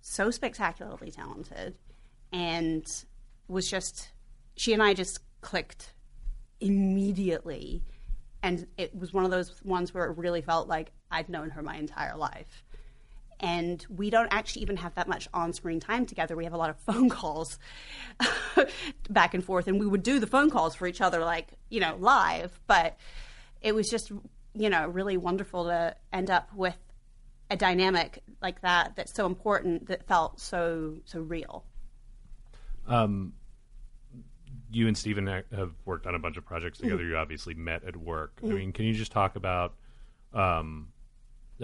so 0.00 0.30
spectacularly 0.30 1.10
talented 1.10 1.74
and 2.32 2.86
was 3.48 3.70
just, 3.70 4.10
she 4.56 4.72
and 4.72 4.82
I 4.82 4.94
just 4.94 5.20
clicked 5.40 5.94
immediately. 6.60 7.82
And 8.42 8.66
it 8.76 8.94
was 8.94 9.12
one 9.12 9.24
of 9.24 9.30
those 9.30 9.62
ones 9.64 9.94
where 9.94 10.04
it 10.04 10.16
really 10.16 10.42
felt 10.42 10.68
like 10.68 10.92
I'd 11.10 11.28
known 11.28 11.50
her 11.50 11.62
my 11.62 11.76
entire 11.76 12.16
life. 12.16 12.64
And 13.40 13.84
we 13.88 14.08
don't 14.08 14.28
actually 14.30 14.62
even 14.62 14.76
have 14.76 14.94
that 14.94 15.08
much 15.08 15.28
on 15.34 15.52
screen 15.52 15.80
time 15.80 16.06
together. 16.06 16.36
We 16.36 16.44
have 16.44 16.52
a 16.52 16.56
lot 16.56 16.70
of 16.70 16.76
phone 16.86 17.08
calls 17.08 17.58
back 19.10 19.34
and 19.34 19.44
forth, 19.44 19.66
and 19.66 19.80
we 19.80 19.86
would 19.86 20.02
do 20.02 20.20
the 20.20 20.26
phone 20.26 20.48
calls 20.50 20.74
for 20.74 20.86
each 20.86 21.00
other, 21.00 21.20
like, 21.20 21.48
you 21.68 21.80
know, 21.80 21.96
live. 21.98 22.60
But 22.66 22.96
it 23.62 23.74
was 23.74 23.88
just, 23.88 24.10
you 24.54 24.68
know, 24.70 24.86
really 24.88 25.16
wonderful 25.16 25.64
to 25.64 25.96
end 26.12 26.30
up 26.30 26.48
with 26.54 26.76
a 27.50 27.56
dynamic 27.56 28.22
like 28.40 28.60
that 28.62 28.96
that's 28.96 29.12
so 29.14 29.26
important 29.26 29.86
that 29.88 30.06
felt 30.06 30.40
so 30.40 30.96
so 31.04 31.20
real. 31.20 31.64
you 34.74 34.88
and 34.88 34.96
Stephen 34.96 35.26
have 35.26 35.72
worked 35.84 36.06
on 36.06 36.14
a 36.14 36.18
bunch 36.18 36.36
of 36.36 36.44
projects 36.46 36.78
Mm-hmm. 36.78 36.88
together. 36.88 37.04
You 37.04 37.16
obviously 37.16 37.54
met 37.54 37.84
at 37.84 37.96
work. 37.96 38.38
I 38.42 38.46
mean, 38.46 38.72
can 38.72 38.84
you 38.86 38.94
just 38.94 39.12
talk 39.12 39.36
about? 39.36 39.74
Um, 40.32 40.88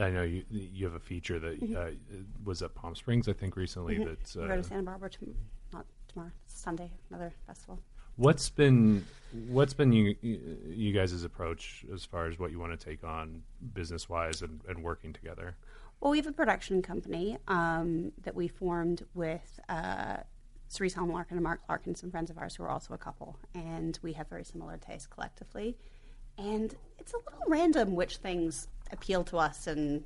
I 0.00 0.10
know 0.10 0.22
you 0.22 0.44
you 0.50 0.84
have 0.84 0.94
a 0.94 1.00
feature 1.00 1.38
that 1.40 1.60
Mm-hmm. 1.60 1.76
uh, 1.76 1.90
was 2.44 2.62
at 2.62 2.74
Palm 2.74 2.94
Springs, 2.94 3.28
I 3.28 3.32
think, 3.32 3.56
recently. 3.56 3.98
That's 4.04 4.36
We're 4.36 4.46
going 4.48 4.58
uh, 4.58 4.62
to 4.62 4.68
Santa 4.68 4.82
Barbara, 4.82 5.10
not 5.72 5.86
tomorrow, 6.08 6.30
Sunday, 6.46 6.90
another 7.10 7.32
festival. 7.46 7.80
What's 8.18 8.50
been 8.50 9.06
what's 9.48 9.72
been 9.72 9.92
you 9.92 10.14
you 10.22 10.92
guys' 10.92 11.24
approach 11.24 11.84
as 11.92 12.04
far 12.04 12.26
as 12.26 12.38
what 12.38 12.50
you 12.50 12.58
want 12.58 12.78
to 12.78 12.84
take 12.84 13.02
on 13.04 13.42
business 13.72 14.08
wise 14.08 14.42
and, 14.42 14.60
and 14.68 14.82
working 14.82 15.12
together. 15.12 15.56
Well, 16.00 16.10
we 16.10 16.18
have 16.18 16.26
a 16.26 16.32
production 16.32 16.82
company 16.82 17.38
um, 17.48 18.12
that 18.22 18.34
we 18.34 18.46
formed 18.46 19.04
with 19.14 19.58
uh, 19.68 20.18
Cerise 20.68 20.96
Larkin 20.96 21.36
and 21.38 21.42
Mark 21.42 21.60
Larkin, 21.68 21.94
some 21.94 22.10
friends 22.10 22.30
of 22.30 22.38
ours 22.38 22.54
who 22.56 22.62
are 22.64 22.70
also 22.70 22.94
a 22.94 22.98
couple, 22.98 23.36
and 23.54 23.98
we 24.02 24.12
have 24.12 24.28
very 24.28 24.44
similar 24.44 24.76
tastes 24.76 25.06
collectively. 25.06 25.76
And 26.36 26.74
it's 26.98 27.14
a 27.14 27.16
little 27.16 27.48
random 27.48 27.96
which 27.96 28.18
things 28.18 28.68
appeal 28.92 29.24
to 29.24 29.38
us 29.38 29.66
and 29.66 30.04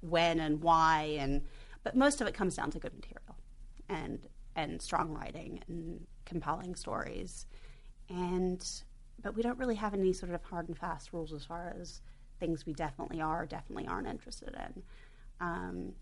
when 0.00 0.40
and 0.40 0.62
why, 0.62 1.16
and 1.18 1.42
but 1.82 1.96
most 1.96 2.20
of 2.20 2.26
it 2.26 2.34
comes 2.34 2.56
down 2.56 2.70
to 2.72 2.78
good 2.78 2.94
material 2.94 3.36
and 3.88 4.20
and 4.56 4.80
strong 4.80 5.12
writing 5.12 5.62
and 5.68 6.06
compelling 6.24 6.74
stories, 6.74 7.46
and 8.08 8.82
but 9.22 9.34
we 9.36 9.42
don't 9.42 9.58
really 9.58 9.76
have 9.76 9.94
any 9.94 10.12
sort 10.12 10.32
of 10.32 10.42
hard 10.42 10.68
and 10.68 10.76
fast 10.76 11.12
rules 11.12 11.32
as 11.32 11.44
far 11.44 11.74
as 11.80 12.00
things 12.40 12.66
we 12.66 12.72
definitely 12.72 13.20
are 13.20 13.46
definitely 13.46 13.86
aren't 13.86 14.08
interested 14.08 14.52
in 14.54 14.82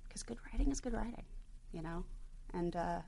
because 0.07 0.23
good 0.23 0.39
writing 0.51 0.71
is 0.71 0.81
good 0.81 0.93
writing, 0.93 1.25
you 1.73 1.83
know, 1.83 2.05
and 2.55 2.77
uh, 2.77 3.01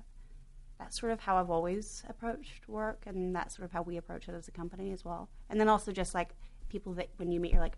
that's 0.78 0.98
sort 0.98 1.12
of 1.12 1.20
how 1.20 1.36
I've 1.36 1.50
always 1.50 2.02
approached 2.08 2.68
work, 2.68 3.02
and 3.06 3.34
that's 3.34 3.56
sort 3.56 3.64
of 3.64 3.72
how 3.72 3.82
we 3.82 3.96
approach 3.96 4.28
it 4.28 4.34
as 4.34 4.48
a 4.48 4.50
company 4.50 4.92
as 4.92 5.04
well. 5.04 5.28
And 5.50 5.60
then 5.60 5.68
also 5.68 5.92
just 5.92 6.14
like 6.14 6.34
people 6.68 6.94
that 6.94 7.10
when 7.16 7.30
you 7.30 7.40
meet, 7.40 7.52
you're 7.52 7.60
like, 7.60 7.76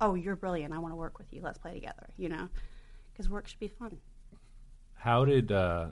"Oh, 0.00 0.14
you're 0.14 0.36
brilliant. 0.36 0.74
I 0.74 0.78
want 0.78 0.92
to 0.92 0.96
work 0.96 1.18
with 1.18 1.32
you. 1.32 1.40
Let's 1.42 1.58
play 1.58 1.74
together," 1.74 2.10
you 2.16 2.28
know, 2.28 2.48
because 3.12 3.28
work 3.28 3.48
should 3.48 3.60
be 3.60 3.68
fun. 3.68 3.98
How 4.94 5.24
did 5.24 5.50
uh, 5.50 5.88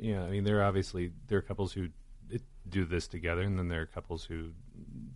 yeah, 0.00 0.22
I 0.22 0.30
mean, 0.30 0.44
there 0.44 0.60
are 0.60 0.64
obviously 0.64 1.12
there 1.28 1.38
are 1.38 1.42
couples 1.42 1.72
who 1.72 1.88
do 2.68 2.84
this 2.84 3.06
together, 3.06 3.42
and 3.42 3.58
then 3.58 3.68
there 3.68 3.82
are 3.82 3.86
couples 3.86 4.24
who 4.24 4.50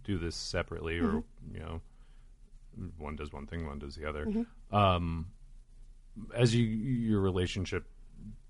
do 0.04 0.18
this 0.18 0.36
separately, 0.36 0.98
or 0.98 1.04
mm-hmm. 1.04 1.54
you 1.54 1.60
know, 1.60 1.80
one 2.98 3.16
does 3.16 3.32
one 3.32 3.46
thing, 3.46 3.66
one 3.66 3.78
does 3.78 3.96
the 3.96 4.08
other. 4.08 4.26
Mm-hmm. 4.26 4.74
Um, 4.74 5.26
as 6.34 6.54
you 6.54 6.64
your 6.64 7.20
relationship 7.20 7.86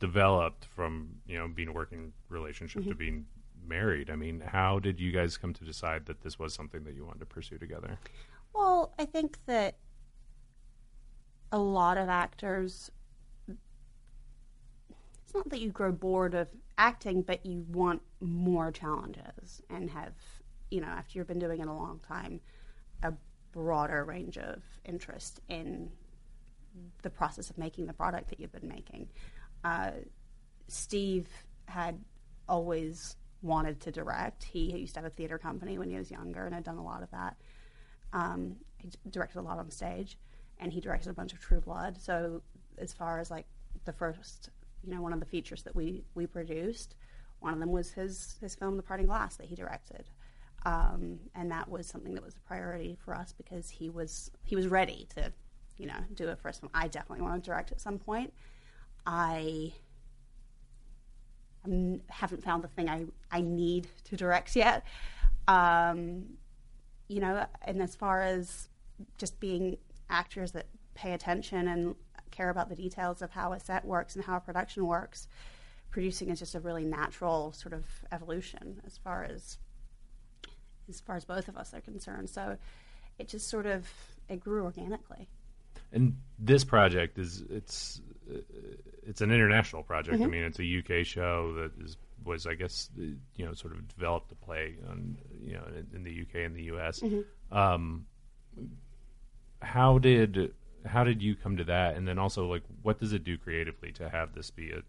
developed 0.00 0.64
from 0.64 1.08
you 1.26 1.38
know 1.38 1.49
being 1.49 1.68
a 1.68 1.73
working 1.73 2.12
relationship 2.28 2.82
to 2.85 2.90
mm-hmm. 2.90 2.99
being 2.99 3.26
married, 3.66 4.11
I 4.11 4.16
mean, 4.16 4.40
how 4.40 4.78
did 4.78 4.99
you 4.99 5.12
guys 5.12 5.37
come 5.37 5.54
to 5.54 5.64
decide 5.64 6.06
that 6.06 6.23
this 6.23 6.38
was 6.38 6.54
something 6.54 6.85
that 6.85 6.94
you 6.94 7.04
wanted 7.04 7.20
to 7.20 7.26
pursue 7.26 7.58
together? 7.58 7.99
Well, 8.54 8.92
I 8.99 9.04
think 9.04 9.38
that 9.47 9.76
a 11.52 11.58
lot 11.58 11.99
of 11.99 12.08
actors, 12.08 12.90
it's 15.28 15.35
not 15.35 15.50
that 15.50 15.61
you 15.61 15.70
grow 15.70 15.92
bored 15.92 16.35
of 16.35 16.49
acting, 16.78 17.20
but 17.20 17.44
you 17.44 17.62
want 17.68 18.00
more 18.18 18.73
challenges 18.73 19.61
and 19.68 19.90
have, 19.90 20.14
you 20.70 20.80
know, 20.80 20.87
after 20.87 21.18
you've 21.18 21.26
been 21.28 21.38
doing 21.38 21.61
it 21.61 21.68
a 21.68 21.73
long 21.73 22.00
time, 22.08 22.40
a 23.02 23.12
broader 23.52 24.06
range 24.06 24.38
of 24.38 24.62
interest 24.87 25.40
in 25.50 25.90
the 27.02 27.11
process 27.11 27.50
of 27.50 27.58
making 27.58 27.85
the 27.85 27.92
product 27.92 28.30
that 28.30 28.40
you've 28.40 28.52
been 28.52 28.68
making. 28.68 29.06
Uh, 29.64 29.90
Steve 30.66 31.28
had 31.66 32.02
always 32.49 33.14
wanted 33.42 33.80
to 33.80 33.92
direct. 33.92 34.44
He 34.44 34.78
used 34.78 34.94
to 34.94 35.00
have 35.00 35.12
a 35.12 35.14
theater 35.14 35.37
company 35.37 35.76
when 35.78 35.90
he 35.90 35.97
was 35.97 36.11
younger 36.11 36.47
and 36.47 36.54
had 36.54 36.64
done 36.64 36.78
a 36.78 36.82
lot 36.82 37.02
of 37.02 37.11
that. 37.11 37.37
Um, 38.14 38.56
he 38.78 38.88
directed 39.11 39.40
a 39.40 39.42
lot 39.42 39.58
on 39.58 39.70
stage, 39.70 40.16
and 40.56 40.73
he 40.73 40.80
directed 40.80 41.11
a 41.11 41.12
bunch 41.12 41.35
of 41.35 41.40
True 41.40 41.61
Blood. 41.61 42.00
So, 42.00 42.40
as 42.78 42.94
far 42.94 43.18
as 43.18 43.30
like 43.30 43.44
the 43.85 43.92
first, 43.92 44.49
you 44.85 44.94
know, 44.94 45.02
one 45.02 45.12
of 45.12 45.20
the 45.20 45.26
features 45.26 45.62
that 45.62 45.75
we 45.75 46.04
we 46.14 46.26
produced, 46.26 46.94
one 47.40 47.52
of 47.52 47.61
them 47.61 47.70
was 47.70 47.92
his 47.92 48.37
his 48.40 48.54
film, 48.54 48.76
The 48.76 48.82
Parting 48.82 49.06
Glass, 49.06 49.37
that 49.37 49.47
he 49.47 49.54
directed, 49.54 50.08
um, 50.64 51.18
and 51.35 51.50
that 51.50 51.68
was 51.68 51.87
something 51.87 52.14
that 52.14 52.25
was 52.25 52.35
a 52.35 52.40
priority 52.40 52.97
for 53.04 53.14
us 53.14 53.32
because 53.32 53.70
he 53.70 53.90
was 53.90 54.30
he 54.44 54.56
was 54.56 54.66
ready 54.68 55.06
to, 55.16 55.32
you 55.76 55.87
know, 55.87 55.99
do 56.14 56.28
a 56.28 56.37
first. 56.37 56.62
I 56.75 56.88
definitely 56.88 57.23
want 57.23 57.42
to 57.42 57.49
direct 57.49 57.73
at 57.73 57.80
some 57.80 57.99
point. 57.99 58.32
I 59.06 59.73
haven't 62.08 62.42
found 62.42 62.62
the 62.62 62.68
thing 62.68 62.88
I, 62.88 63.04
I 63.30 63.40
need 63.40 63.88
to 64.04 64.16
direct 64.16 64.56
yet. 64.56 64.85
Um, 65.47 66.25
you 67.08 67.20
know, 67.20 67.47
and 67.62 67.82
as 67.82 67.94
far 67.94 68.23
as 68.23 68.68
just 69.16 69.40
being 69.40 69.78
actors 70.11 70.52
that 70.52 70.66
pay 70.94 71.12
attention 71.12 71.68
and 71.68 71.94
care 72.30 72.50
about 72.50 72.68
the 72.68 72.76
details 72.76 73.23
of 73.23 73.30
how 73.30 73.52
a 73.52 73.61
set 73.61 73.85
works 73.85 74.16
and 74.16 74.25
how 74.25 74.37
a 74.37 74.40
production 74.40 74.87
works, 74.87 75.28
producing 75.90 76.28
is 76.28 76.38
just 76.38 76.54
a 76.54 76.61
really 76.61 76.85
natural 76.85 77.52
sort 77.52 77.73
of 77.73 77.85
evolution 78.12 78.80
as 78.87 78.99
far 78.99 79.25
as 79.25 79.58
as 80.88 81.00
far 81.00 81.16
as 81.16 81.25
both 81.25 81.49
of 81.49 81.56
us 81.56 81.75
are 81.75 81.80
concerned. 81.80 82.30
So 82.30 82.56
it 83.18 83.28
just 83.28 83.49
sort 83.49 83.66
of 83.66 83.88
it 84.28 84.40
grew 84.40 84.64
organically. 84.64 85.28
And 85.92 86.16
this 86.38 86.64
project 86.64 87.18
is 87.18 87.42
it's 87.49 88.00
it's 89.06 89.20
an 89.20 89.30
international 89.30 89.82
project. 89.82 90.23
I 90.23 90.26
mean, 90.26 90.44
it's 90.44 90.58
a 90.61 90.78
UK 90.78 91.06
show 91.06 91.54
that 91.54 91.85
is 91.85 91.97
was 92.25 92.47
I 92.47 92.54
guess 92.54 92.90
you 92.97 93.47
know 93.47 93.54
sort 93.54 93.73
of 93.73 93.88
developed 93.88 94.28
to 94.30 94.35
play 94.35 94.76
on 94.88 95.16
you 95.42 95.54
know 95.54 95.64
in, 95.68 95.87
in 95.97 96.04
the 96.04 96.23
UK 96.23 96.44
and 96.47 96.54
the 96.54 96.64
US. 96.64 97.02
Um, 97.50 98.06
how 99.62 99.99
did 99.99 100.52
how 100.88 101.04
did 101.04 101.23
you 101.23 101.35
come 101.37 101.57
to 101.57 101.64
that? 101.64 101.97
And 101.97 102.07
then 102.07 102.18
also 102.18 102.47
like 102.47 102.62
what 102.83 102.99
does 102.99 103.12
it 103.12 103.25
do 103.25 103.38
creatively 103.38 103.92
to 103.92 104.09
have 104.09 104.35
this 104.35 104.50
be 104.50 104.71
a 104.71 104.83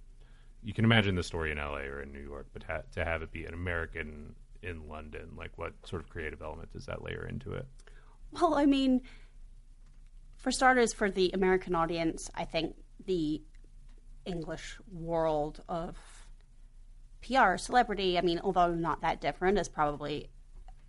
you 0.64 0.74
can 0.74 0.84
imagine 0.84 1.16
the 1.16 1.24
story 1.24 1.52
in 1.52 1.58
LA 1.58 1.84
or 1.84 2.02
in 2.02 2.12
New 2.12 2.20
York, 2.20 2.48
but 2.52 2.64
ha- 2.64 2.82
to 2.94 3.06
have 3.06 3.22
it 3.22 3.32
be 3.32 3.46
an 3.46 3.54
American 3.54 4.36
in 4.62 4.90
London, 4.90 5.32
like 5.38 5.52
what 5.58 5.74
sort 5.86 6.02
of 6.02 6.10
creative 6.10 6.42
element 6.42 6.72
does 6.74 6.86
that 6.86 7.02
layer 7.02 7.26
into 7.26 7.54
it? 7.54 7.66
Well, 8.32 8.56
I 8.56 8.66
mean, 8.66 9.02
for 10.36 10.52
starters, 10.52 10.94
for 10.94 11.10
the 11.10 11.32
American 11.34 11.76
audience, 11.76 12.30
I 12.36 12.46
think 12.46 12.76
the 13.06 13.42
English 14.26 14.78
world 14.92 15.64
of 15.70 15.98
PR, 17.22 17.58
celebrity, 17.58 18.18
I 18.18 18.22
mean, 18.22 18.40
although 18.44 18.74
not 18.74 19.02
that 19.02 19.22
different, 19.22 19.58
is 19.58 19.70
probably 19.70 20.30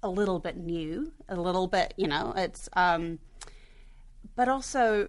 a 0.02 0.08
little 0.08 0.38
bit 0.38 0.56
new, 0.56 1.12
a 1.28 1.36
little 1.36 1.66
bit, 1.66 1.94
you 1.96 2.08
know, 2.08 2.32
it's, 2.36 2.68
um, 2.74 3.18
but 4.34 4.48
also 4.48 5.08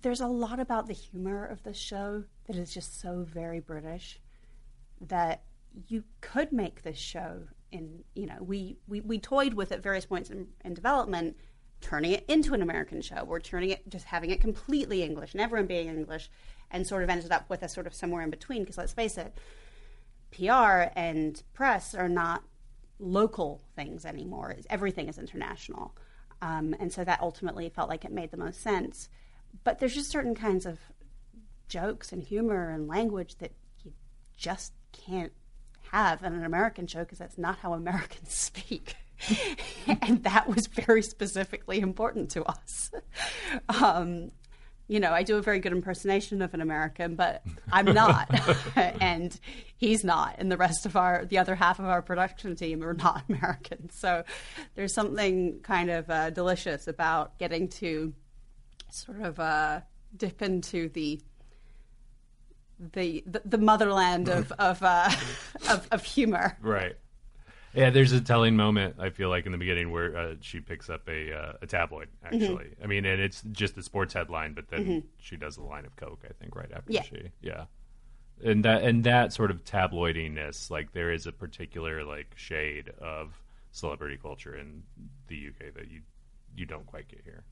there's 0.00 0.20
a 0.20 0.26
lot 0.26 0.60
about 0.60 0.86
the 0.86 0.92
humor 0.92 1.44
of 1.44 1.62
the 1.62 1.72
show 1.72 2.24
that 2.46 2.56
is 2.56 2.72
just 2.72 3.00
so 3.00 3.22
very 3.22 3.60
British 3.60 4.20
that 5.00 5.42
you 5.88 6.04
could 6.20 6.52
make 6.52 6.82
this 6.82 6.98
show 6.98 7.42
in 7.72 8.04
you 8.14 8.26
know 8.26 8.36
we 8.40 8.76
we, 8.86 9.00
we 9.00 9.18
toyed 9.18 9.54
with 9.54 9.72
at 9.72 9.82
various 9.82 10.06
points 10.06 10.30
in, 10.30 10.46
in 10.64 10.74
development 10.74 11.36
turning 11.80 12.12
it 12.12 12.24
into 12.28 12.54
an 12.54 12.62
american 12.62 13.02
show. 13.02 13.24
We're 13.24 13.40
turning 13.40 13.70
it 13.70 13.88
just 13.88 14.04
having 14.04 14.30
it 14.30 14.40
completely 14.40 15.02
english 15.02 15.32
and 15.32 15.40
everyone 15.40 15.66
being 15.66 15.88
english 15.88 16.30
and 16.70 16.86
sort 16.86 17.02
of 17.02 17.10
ended 17.10 17.32
up 17.32 17.50
with 17.50 17.62
a 17.62 17.68
sort 17.68 17.86
of 17.86 17.94
somewhere 17.94 18.22
in 18.22 18.30
between 18.30 18.62
because 18.62 18.78
let's 18.78 18.92
face 18.92 19.18
it 19.18 19.36
pr 20.30 20.90
and 20.96 21.42
press 21.52 21.94
are 21.94 22.08
not 22.08 22.44
local 22.98 23.62
things 23.74 24.04
anymore. 24.04 24.56
Everything 24.70 25.08
is 25.08 25.18
international 25.18 25.94
um, 26.44 26.74
and 26.78 26.92
so 26.92 27.02
that 27.04 27.20
ultimately 27.20 27.68
felt 27.68 27.88
like 27.88 28.04
it 28.04 28.12
made 28.12 28.30
the 28.30 28.36
most 28.36 28.60
sense 28.60 29.08
but 29.62 29.78
there's 29.78 29.94
just 29.94 30.10
certain 30.10 30.34
kinds 30.34 30.66
of 30.66 30.78
jokes 31.68 32.12
and 32.12 32.22
humor 32.22 32.70
and 32.70 32.88
language 32.88 33.36
that 33.38 33.52
you 33.82 33.92
just 34.36 34.72
can't 34.92 35.32
have 35.92 36.22
in 36.22 36.32
an 36.32 36.44
American 36.44 36.86
show 36.86 37.00
because 37.00 37.18
that's 37.18 37.38
not 37.38 37.58
how 37.58 37.72
Americans 37.74 38.32
speak. 38.32 38.94
and 39.86 40.24
that 40.24 40.48
was 40.48 40.66
very 40.66 41.02
specifically 41.02 41.80
important 41.80 42.30
to 42.30 42.44
us. 42.44 42.90
Um, 43.68 44.32
you 44.94 45.00
know, 45.00 45.10
I 45.10 45.24
do 45.24 45.36
a 45.38 45.42
very 45.42 45.58
good 45.58 45.72
impersonation 45.72 46.40
of 46.40 46.54
an 46.54 46.60
American, 46.60 47.16
but 47.16 47.42
I'm 47.72 47.86
not, 47.86 48.30
and 48.76 49.36
he's 49.76 50.04
not, 50.04 50.36
and 50.38 50.52
the 50.52 50.56
rest 50.56 50.86
of 50.86 50.94
our, 50.94 51.24
the 51.24 51.38
other 51.38 51.56
half 51.56 51.80
of 51.80 51.86
our 51.86 52.00
production 52.00 52.54
team 52.54 52.80
are 52.84 52.94
not 52.94 53.24
American. 53.28 53.90
So 53.90 54.22
there's 54.76 54.94
something 54.94 55.58
kind 55.64 55.90
of 55.90 56.08
uh, 56.08 56.30
delicious 56.30 56.86
about 56.86 57.36
getting 57.40 57.66
to 57.70 58.14
sort 58.92 59.20
of 59.20 59.40
uh, 59.40 59.80
dip 60.16 60.40
into 60.42 60.88
the 60.90 61.20
the 62.92 63.24
the, 63.26 63.42
the 63.44 63.58
motherland 63.58 64.28
of 64.28 64.52
of, 64.60 64.80
uh, 64.80 65.10
of 65.70 65.88
of 65.90 66.04
humor. 66.04 66.56
Right. 66.60 66.94
Yeah, 67.74 67.90
there's 67.90 68.12
a 68.12 68.20
telling 68.20 68.54
moment 68.56 68.96
I 69.00 69.10
feel 69.10 69.28
like 69.30 69.46
in 69.46 69.52
the 69.52 69.58
beginning 69.58 69.90
where 69.90 70.16
uh, 70.16 70.34
she 70.40 70.60
picks 70.60 70.88
up 70.88 71.08
a 71.08 71.32
uh, 71.36 71.52
a 71.62 71.66
tabloid. 71.66 72.08
Actually, 72.24 72.68
I 72.82 72.86
mean, 72.86 73.04
and 73.04 73.20
it's 73.20 73.42
just 73.52 73.76
a 73.76 73.82
sports 73.82 74.14
headline, 74.14 74.52
but 74.54 74.68
then 74.68 75.04
she 75.18 75.36
does 75.36 75.56
a 75.56 75.62
line 75.62 75.84
of 75.84 75.96
coke. 75.96 76.20
I 76.28 76.32
think 76.34 76.54
right 76.54 76.70
after 76.72 76.92
Yeah. 76.92 77.02
she, 77.02 77.30
yeah, 77.40 77.64
and 78.44 78.64
that 78.64 78.82
and 78.84 79.02
that 79.04 79.32
sort 79.32 79.50
of 79.50 79.64
tabloidiness, 79.64 80.70
like 80.70 80.92
there 80.92 81.10
is 81.12 81.26
a 81.26 81.32
particular 81.32 82.04
like 82.04 82.32
shade 82.36 82.90
of 83.00 83.42
celebrity 83.72 84.18
culture 84.22 84.54
in 84.56 84.84
the 85.26 85.48
UK 85.48 85.74
that 85.74 85.90
you 85.90 86.02
you 86.56 86.66
don't 86.66 86.86
quite 86.86 87.08
get 87.08 87.22
here. 87.24 87.42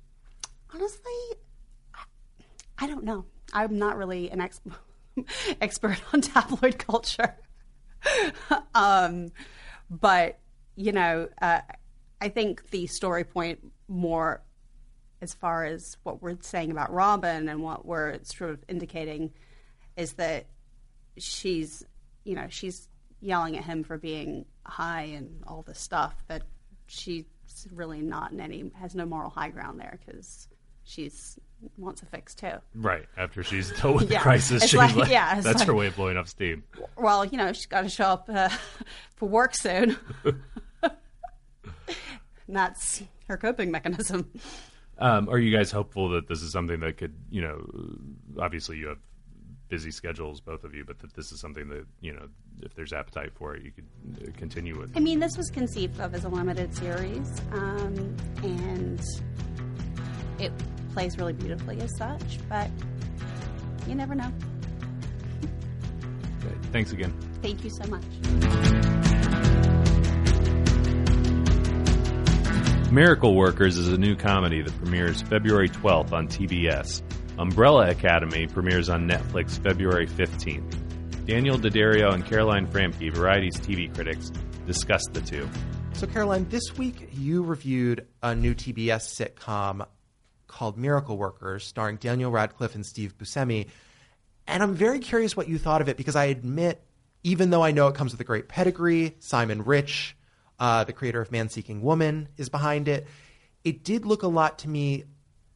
Honestly, 0.72 1.12
I, 1.94 2.04
I 2.78 2.87
don't 2.87 3.02
know. 3.04 3.24
I'm 3.52 3.76
not 3.76 3.96
really 3.96 4.30
an 4.30 4.40
ex- 4.40 4.61
expert 5.61 6.00
on 6.14 6.20
tabloid 6.20 6.78
culture. 6.78 7.35
um, 8.74 9.32
but, 10.00 10.38
you 10.74 10.92
know, 10.92 11.28
uh, 11.40 11.61
I 12.20 12.28
think 12.28 12.70
the 12.70 12.87
story 12.87 13.24
point 13.24 13.61
more 13.88 14.42
as 15.20 15.35
far 15.35 15.64
as 15.64 15.98
what 16.02 16.22
we're 16.22 16.37
saying 16.40 16.70
about 16.70 16.92
Robin 16.92 17.48
and 17.48 17.62
what 17.62 17.85
we're 17.85 18.18
sort 18.24 18.50
of 18.50 18.64
indicating 18.68 19.33
is 19.96 20.14
that 20.14 20.46
she's, 21.18 21.85
you 22.24 22.35
know, 22.35 22.46
she's 22.48 22.88
yelling 23.20 23.57
at 23.57 23.64
him 23.64 23.85
for 23.85 23.98
being 23.98 24.46
high 24.64 25.02
and 25.02 25.42
all 25.46 25.62
this 25.62 25.78
stuff, 25.78 26.24
but 26.26 26.42
she's 26.87 27.24
really 27.72 28.00
not 28.00 28.33
in 28.33 28.40
any, 28.40 28.70
has 28.74 28.94
no 28.94 29.05
moral 29.05 29.31
high 29.31 29.50
ground 29.50 29.78
there 29.78 29.98
because 30.05 30.48
she's 30.85 31.38
wants 31.77 32.03
a 32.03 32.07
fix 32.07 32.35
too. 32.35 32.53
Right 32.75 33.07
after 33.16 33.42
she's 33.45 33.71
dealt 33.81 33.97
with 33.97 34.09
the 34.09 34.16
crisis, 34.16 34.62
It's 34.62 34.71
she's 34.73 34.79
like- 34.79 34.97
like, 34.97 35.11
yeah, 35.11 35.40
that's 35.40 35.59
like- 35.61 35.66
her 35.66 35.75
way 35.75 35.87
of 35.87 35.97
blowing 35.97 36.16
off 36.16 36.29
steam. 36.29 36.64
Well, 36.97 37.25
you 37.25 37.37
know, 37.38 37.53
she's 37.53 37.66
got 37.66 37.83
to 37.83 37.88
show 37.88 38.05
up 38.05 38.29
uh, 38.33 38.49
for 39.16 39.29
work 39.29 39.55
soon. 39.55 39.97
and 40.83 40.92
that's 42.49 43.03
her 43.29 43.37
coping 43.37 43.71
mechanism. 43.71 44.29
Um, 44.99 45.29
are 45.29 45.38
you 45.38 45.57
guys 45.57 45.71
hopeful 45.71 46.11
that 46.11 46.29
this 46.29 46.42
is 46.42 46.53
something 46.53 46.81
that 46.81 46.97
could, 46.99 47.14
you 47.31 47.42
know, 47.42 47.64
obviously 48.40 48.77
you 48.77 48.88
have 48.88 48.99
busy 49.68 49.90
schedules, 49.90 50.40
both 50.40 50.64
of 50.64 50.75
you, 50.75 50.85
but 50.85 50.99
that 51.01 51.14
this 51.14 51.33
is 51.33 51.40
something 51.40 51.68
that, 51.71 51.87
you 52.01 52.12
know, 52.12 52.29
if 52.61 52.75
there's 52.75 52.92
appetite 52.92 53.33
for 53.35 53.57
it, 53.57 53.62
you 53.62 53.71
could 53.71 53.87
uh, 54.29 54.31
continue 54.37 54.79
with? 54.79 54.95
I 54.97 55.01
mean, 55.01 55.18
this 55.18 55.37
was 55.37 55.51
conceived 55.51 55.99
of 56.01 56.14
as 56.14 56.25
a 56.25 56.29
limited 56.29 56.75
series, 56.77 57.40
um, 57.53 58.14
and 58.42 59.01
it 60.38 60.53
plays 60.92 61.18
really 61.18 61.33
beautifully 61.33 61.81
as 61.81 61.96
such, 61.96 62.38
but 62.48 62.70
you 63.87 63.94
never 63.94 64.14
know. 64.14 64.33
Thanks 66.72 66.92
again. 66.92 67.12
Thank 67.42 67.64
you 67.64 67.70
so 67.70 67.85
much. 67.88 68.05
Miracle 72.90 73.35
Workers 73.35 73.78
is 73.78 73.88
a 73.88 73.98
new 73.98 74.16
comedy 74.16 74.62
that 74.62 74.76
premieres 74.78 75.22
February 75.22 75.68
12th 75.68 76.12
on 76.12 76.28
TBS. 76.28 77.02
Umbrella 77.38 77.88
Academy 77.88 78.46
premieres 78.46 78.88
on 78.88 79.09
Netflix 79.09 79.62
February 79.62 80.07
15th. 80.07 81.26
Daniel 81.26 81.57
D'Addario 81.57 82.12
and 82.12 82.24
Caroline 82.24 82.66
Framke, 82.66 83.14
Variety's 83.14 83.59
TV 83.59 83.92
critics, 83.94 84.31
discussed 84.66 85.11
the 85.12 85.20
two. 85.20 85.48
So, 85.94 86.07
Caroline, 86.07 86.48
this 86.48 86.76
week 86.76 87.11
you 87.12 87.42
reviewed 87.42 88.07
a 88.22 88.35
new 88.35 88.55
TBS 88.55 89.09
sitcom 89.09 89.87
called 90.52 90.76
Miracle 90.76 91.16
Workers, 91.16 91.64
starring 91.64 91.96
Daniel 91.96 92.30
Radcliffe 92.30 92.74
and 92.74 92.86
Steve 92.86 93.16
Buscemi. 93.18 93.68
And 94.46 94.62
I'm 94.62 94.74
very 94.74 94.98
curious 94.98 95.36
what 95.36 95.48
you 95.48 95.58
thought 95.58 95.80
of 95.80 95.88
it 95.88 95.96
because 95.96 96.14
I 96.14 96.26
admit, 96.26 96.82
even 97.22 97.50
though 97.50 97.62
I 97.62 97.70
know 97.70 97.88
it 97.88 97.94
comes 97.94 98.12
with 98.12 98.20
a 98.20 98.24
great 98.24 98.48
pedigree, 98.48 99.16
Simon 99.18 99.64
Rich, 99.64 100.16
uh, 100.60 100.84
the 100.84 100.92
creator 100.92 101.20
of 101.20 101.32
Man 101.32 101.48
Seeking 101.48 101.82
Woman, 101.82 102.28
is 102.36 102.48
behind 102.48 102.88
it. 102.88 103.06
It 103.64 103.82
did 103.82 104.04
look 104.04 104.22
a 104.22 104.28
lot 104.28 104.60
to 104.60 104.68
me 104.68 105.04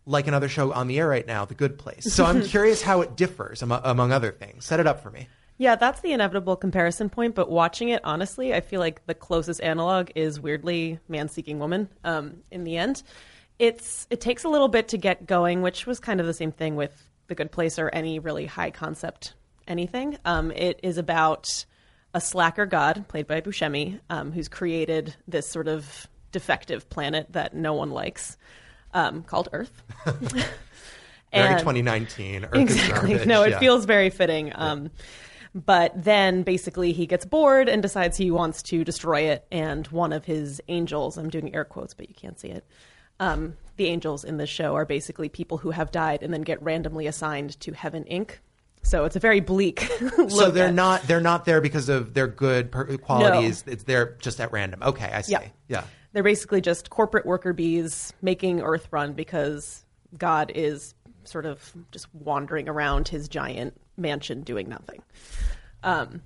like 0.06 0.28
another 0.28 0.48
show 0.48 0.72
on 0.72 0.86
the 0.86 0.98
air 0.98 1.08
right 1.08 1.26
now, 1.26 1.44
The 1.44 1.54
Good 1.54 1.78
Place. 1.78 2.12
So 2.14 2.24
I'm 2.24 2.42
curious 2.54 2.80
how 2.80 3.00
it 3.00 3.16
differs, 3.16 3.62
am- 3.62 3.72
among 3.72 4.12
other 4.12 4.32
things. 4.32 4.64
Set 4.64 4.80
it 4.80 4.86
up 4.86 5.02
for 5.02 5.10
me. 5.10 5.28
Yeah, 5.58 5.74
that's 5.74 6.00
the 6.00 6.12
inevitable 6.12 6.56
comparison 6.56 7.08
point. 7.08 7.34
But 7.34 7.50
watching 7.50 7.88
it, 7.88 8.02
honestly, 8.04 8.54
I 8.54 8.60
feel 8.60 8.80
like 8.80 9.04
the 9.06 9.14
closest 9.14 9.60
analog 9.62 10.10
is 10.14 10.38
weirdly 10.38 11.00
Man 11.08 11.28
Seeking 11.28 11.58
Woman. 11.58 11.88
Um, 12.04 12.42
in 12.50 12.64
the 12.64 12.76
end, 12.76 13.02
it's 13.58 14.06
it 14.10 14.20
takes 14.20 14.44
a 14.44 14.48
little 14.48 14.68
bit 14.68 14.88
to 14.88 14.98
get 14.98 15.26
going, 15.26 15.62
which 15.62 15.86
was 15.86 16.00
kind 16.00 16.20
of 16.20 16.26
the 16.26 16.34
same 16.34 16.52
thing 16.52 16.76
with 16.76 16.92
The 17.28 17.34
Good 17.34 17.50
Place 17.50 17.78
or 17.78 17.88
any 17.88 18.18
really 18.18 18.46
high 18.46 18.70
concept 18.70 19.34
anything. 19.66 20.18
Um, 20.24 20.50
it 20.52 20.80
is 20.82 20.98
about 20.98 21.64
a 22.14 22.20
slacker 22.20 22.66
god 22.66 23.06
played 23.08 23.26
by 23.26 23.40
Buscemi, 23.40 24.00
um, 24.10 24.32
who's 24.32 24.48
created 24.48 25.14
this 25.26 25.48
sort 25.48 25.68
of 25.68 26.06
defective 26.32 26.88
planet 26.88 27.26
that 27.32 27.54
no 27.54 27.74
one 27.74 27.90
likes, 27.90 28.36
um, 28.94 29.22
called 29.22 29.48
Earth. 29.52 29.82
Very 31.32 31.58
2019. 31.58 32.44
Earth 32.44 32.54
is 32.54 32.76
exactly. 32.76 33.26
No, 33.26 33.42
it 33.42 33.50
yeah. 33.50 33.58
feels 33.58 33.84
very 33.84 34.10
fitting. 34.10 34.52
Um, 34.54 34.90
But 35.54 35.92
then 35.96 36.42
basically 36.42 36.92
he 36.92 37.06
gets 37.06 37.24
bored 37.24 37.70
and 37.70 37.80
decides 37.80 38.18
he 38.18 38.30
wants 38.30 38.62
to 38.64 38.84
destroy 38.84 39.22
it. 39.22 39.46
And 39.50 39.86
one 39.86 40.12
of 40.12 40.26
his 40.26 40.60
angels, 40.68 41.16
I'm 41.16 41.30
doing 41.30 41.54
air 41.54 41.64
quotes, 41.64 41.94
but 41.94 42.08
you 42.10 42.14
can't 42.14 42.38
see 42.38 42.48
it. 42.48 42.66
Um, 43.20 43.56
the 43.76 43.86
angels 43.86 44.24
in 44.24 44.36
this 44.38 44.48
show 44.50 44.74
are 44.74 44.84
basically 44.84 45.28
people 45.28 45.58
who 45.58 45.70
have 45.70 45.90
died 45.90 46.22
and 46.22 46.32
then 46.32 46.42
get 46.42 46.62
randomly 46.62 47.06
assigned 47.06 47.58
to 47.60 47.72
Heaven 47.72 48.04
Inc. 48.10 48.32
So 48.82 49.04
it's 49.04 49.16
a 49.16 49.20
very 49.20 49.40
bleak. 49.40 49.88
look 50.18 50.30
So 50.30 50.50
they're 50.50 50.68
at- 50.68 50.74
not 50.74 51.02
they're 51.02 51.20
not 51.20 51.44
there 51.44 51.60
because 51.60 51.88
of 51.88 52.14
their 52.14 52.26
good 52.28 52.70
per- 52.70 52.96
qualities. 52.98 53.64
It's 53.66 53.82
they're 53.84 54.16
just 54.20 54.40
at 54.40 54.52
random. 54.52 54.82
Okay, 54.82 55.10
I 55.12 55.22
see. 55.22 55.32
Yeah. 55.32 55.48
Yeah. 55.68 55.84
They're 56.12 56.22
basically 56.22 56.60
just 56.60 56.88
corporate 56.88 57.26
worker 57.26 57.52
bees 57.52 58.12
making 58.22 58.60
Earth 58.62 58.88
run 58.90 59.12
because 59.12 59.84
God 60.16 60.52
is 60.54 60.94
sort 61.24 61.44
of 61.44 61.72
just 61.90 62.06
wandering 62.14 62.68
around 62.68 63.08
his 63.08 63.28
giant 63.28 63.78
mansion 63.98 64.42
doing 64.42 64.68
nothing. 64.68 65.02
Um, 65.82 66.22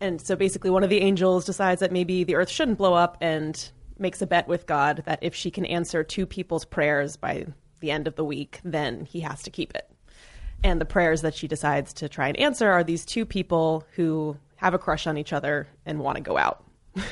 and 0.00 0.20
so 0.20 0.36
basically, 0.36 0.70
one 0.70 0.84
of 0.84 0.90
the 0.90 1.00
angels 1.00 1.44
decides 1.44 1.80
that 1.80 1.92
maybe 1.92 2.24
the 2.24 2.36
Earth 2.36 2.48
shouldn't 2.48 2.78
blow 2.78 2.94
up 2.94 3.18
and 3.20 3.70
makes 4.00 4.22
a 4.22 4.26
bet 4.26 4.48
with 4.48 4.66
God 4.66 5.02
that 5.06 5.18
if 5.22 5.34
she 5.34 5.50
can 5.50 5.64
answer 5.64 6.02
two 6.02 6.26
people's 6.26 6.64
prayers 6.64 7.16
by 7.16 7.46
the 7.80 7.90
end 7.90 8.06
of 8.06 8.16
the 8.16 8.24
week, 8.24 8.60
then 8.64 9.04
he 9.04 9.20
has 9.20 9.42
to 9.42 9.50
keep 9.50 9.74
it. 9.74 9.90
And 10.62 10.80
the 10.80 10.86
prayers 10.86 11.22
that 11.22 11.34
she 11.34 11.48
decides 11.48 11.92
to 11.94 12.08
try 12.08 12.28
and 12.28 12.36
answer 12.36 12.70
are 12.70 12.84
these 12.84 13.04
two 13.04 13.24
people 13.24 13.84
who 13.94 14.36
have 14.56 14.74
a 14.74 14.78
crush 14.78 15.06
on 15.06 15.16
each 15.16 15.32
other 15.32 15.68
and 15.86 16.00
want 16.00 16.16
to 16.16 16.22
go 16.22 16.36
out. 16.36 16.64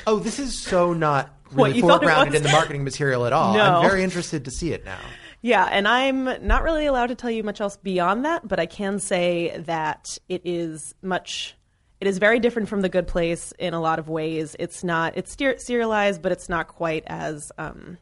Oh, 0.05 0.19
this 0.19 0.39
is 0.39 0.57
so 0.57 0.93
not 0.93 1.33
What, 1.51 1.67
really 1.67 1.79
you 1.79 1.83
foregrounded 1.83 2.35
in 2.35 2.43
the 2.43 2.49
marketing 2.49 2.83
material 2.83 3.25
at 3.25 3.33
all. 3.33 3.55
No. 3.55 3.63
I'm 3.63 3.89
very 3.89 4.03
interested 4.03 4.45
to 4.45 4.51
see 4.51 4.71
it 4.71 4.85
now. 4.85 4.99
Yeah, 5.41 5.65
and 5.65 5.87
I'm 5.87 6.45
not 6.45 6.63
really 6.63 6.85
allowed 6.85 7.07
to 7.07 7.15
tell 7.15 7.31
you 7.31 7.43
much 7.43 7.61
else 7.61 7.77
beyond 7.77 8.25
that, 8.25 8.47
but 8.47 8.59
I 8.59 8.65
can 8.65 8.99
say 8.99 9.57
that 9.65 10.17
it 10.27 10.41
is 10.45 10.93
much. 11.01 11.55
It 12.01 12.07
is 12.07 12.17
very 12.17 12.39
different 12.39 12.69
from 12.69 12.81
The 12.81 12.89
Good 12.89 13.07
Place 13.07 13.51
in 13.59 13.73
a 13.73 13.81
lot 13.81 13.99
of 13.99 14.07
ways. 14.07 14.55
It's 14.57 14.83
not. 14.83 15.17
It's 15.17 15.35
serialized, 15.63 16.21
but 16.21 16.31
it's 16.31 16.47
not 16.47 16.69
quite 16.69 17.03
as. 17.07 17.51
Um, 17.57 17.97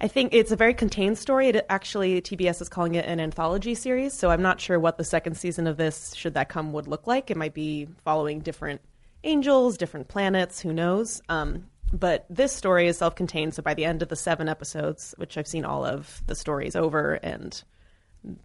I 0.00 0.08
think 0.08 0.32
it's 0.34 0.52
a 0.52 0.56
very 0.56 0.74
contained 0.74 1.18
story. 1.18 1.48
It 1.48 1.66
actually 1.68 2.20
TBS 2.20 2.60
is 2.60 2.68
calling 2.68 2.94
it 2.94 3.06
an 3.06 3.18
anthology 3.18 3.74
series, 3.74 4.12
so 4.12 4.30
I'm 4.30 4.42
not 4.42 4.60
sure 4.60 4.78
what 4.78 4.98
the 4.98 5.04
second 5.04 5.36
season 5.36 5.66
of 5.66 5.78
this, 5.78 6.14
should 6.14 6.34
that 6.34 6.48
come, 6.48 6.72
would 6.74 6.86
look 6.86 7.06
like. 7.06 7.30
It 7.30 7.36
might 7.36 7.54
be 7.54 7.88
following 8.04 8.40
different 8.40 8.82
angels, 9.24 9.76
different 9.76 10.06
planets, 10.06 10.60
who 10.60 10.72
knows. 10.72 11.22
Um, 11.28 11.66
but 11.92 12.26
this 12.28 12.52
story 12.52 12.88
is 12.88 12.98
self-contained, 12.98 13.54
so 13.54 13.62
by 13.62 13.74
the 13.74 13.84
end 13.84 14.02
of 14.02 14.08
the 14.08 14.16
seven 14.16 14.48
episodes, 14.48 15.14
which 15.16 15.38
I've 15.38 15.48
seen 15.48 15.64
all 15.64 15.84
of, 15.84 16.22
the 16.26 16.34
story 16.34 16.66
is 16.66 16.76
over, 16.76 17.14
and 17.14 17.60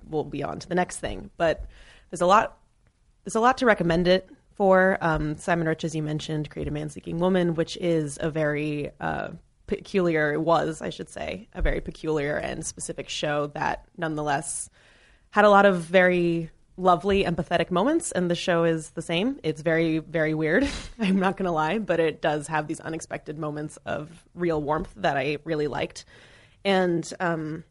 we'll 0.10 0.24
be 0.24 0.43
on 0.43 0.60
to 0.60 0.69
the 0.69 0.76
next 0.76 0.97
thing. 0.97 1.32
But 1.38 1.65
there's 2.10 2.21
a 2.21 2.26
lot 2.26 2.61
there's 3.23 3.36
a 3.36 3.39
lot 3.39 3.57
to 3.60 3.65
recommend 3.65 4.07
it 4.07 4.29
for. 4.55 4.97
Um, 5.01 5.38
Simon 5.38 5.67
Rich, 5.67 5.84
as 5.84 5.95
you 5.95 6.03
mentioned, 6.03 6.49
created 6.49 6.73
Man 6.73 6.89
Seeking 6.89 7.19
Woman, 7.19 7.55
which 7.55 7.77
is 7.77 8.17
a 8.21 8.29
very 8.29 8.91
uh, 8.99 9.29
peculiar, 9.67 10.39
was, 10.39 10.81
I 10.81 10.89
should 10.89 11.10
say, 11.10 11.47
a 11.53 11.62
very 11.62 11.81
peculiar 11.81 12.38
and 12.38 12.65
specific 12.65 13.10
show 13.10 13.47
that 13.47 13.86
nonetheless 13.97 14.69
had 15.31 15.45
a 15.45 15.49
lot 15.49 15.65
of 15.65 15.81
very 15.81 16.51
lovely, 16.77 17.23
empathetic 17.23 17.71
moments. 17.71 18.12
And 18.12 18.29
the 18.29 18.36
show 18.36 18.63
is 18.63 18.91
the 18.91 19.01
same. 19.01 19.39
It's 19.43 19.62
very, 19.62 19.99
very 19.99 20.34
weird. 20.34 20.67
I'm 20.99 21.19
not 21.19 21.38
going 21.38 21.45
to 21.45 21.51
lie, 21.51 21.77
but 21.79 21.99
it 21.99 22.21
does 22.21 22.47
have 22.47 22.67
these 22.67 22.79
unexpected 22.79 23.38
moments 23.38 23.77
of 23.86 24.10
real 24.36 24.62
warmth 24.62 24.91
that 24.97 25.17
I 25.17 25.38
really 25.43 25.67
liked. 25.67 26.05
And 26.65 27.12
um, 27.19 27.63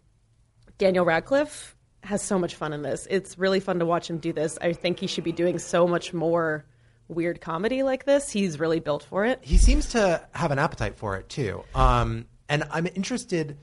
Daniel 0.78 1.04
Radcliffe 1.04 1.76
has 2.02 2.22
so 2.22 2.38
much 2.38 2.54
fun 2.54 2.72
in 2.72 2.82
this. 2.82 3.06
It's 3.10 3.38
really 3.38 3.60
fun 3.60 3.78
to 3.78 3.86
watch 3.86 4.08
him 4.08 4.18
do 4.18 4.32
this. 4.32 4.58
I 4.60 4.72
think 4.72 4.98
he 4.98 5.06
should 5.06 5.24
be 5.24 5.32
doing 5.32 5.58
so 5.58 5.86
much 5.86 6.12
more 6.12 6.64
weird 7.08 7.40
comedy 7.40 7.82
like 7.82 8.04
this. 8.04 8.30
He's 8.30 8.58
really 8.58 8.80
built 8.80 9.02
for 9.02 9.24
it. 9.24 9.40
He 9.42 9.58
seems 9.58 9.90
to 9.90 10.26
have 10.32 10.50
an 10.50 10.58
appetite 10.58 10.96
for 10.96 11.16
it 11.16 11.28
too. 11.28 11.64
Um, 11.74 12.26
and 12.48 12.64
I'm 12.70 12.86
interested 12.86 13.58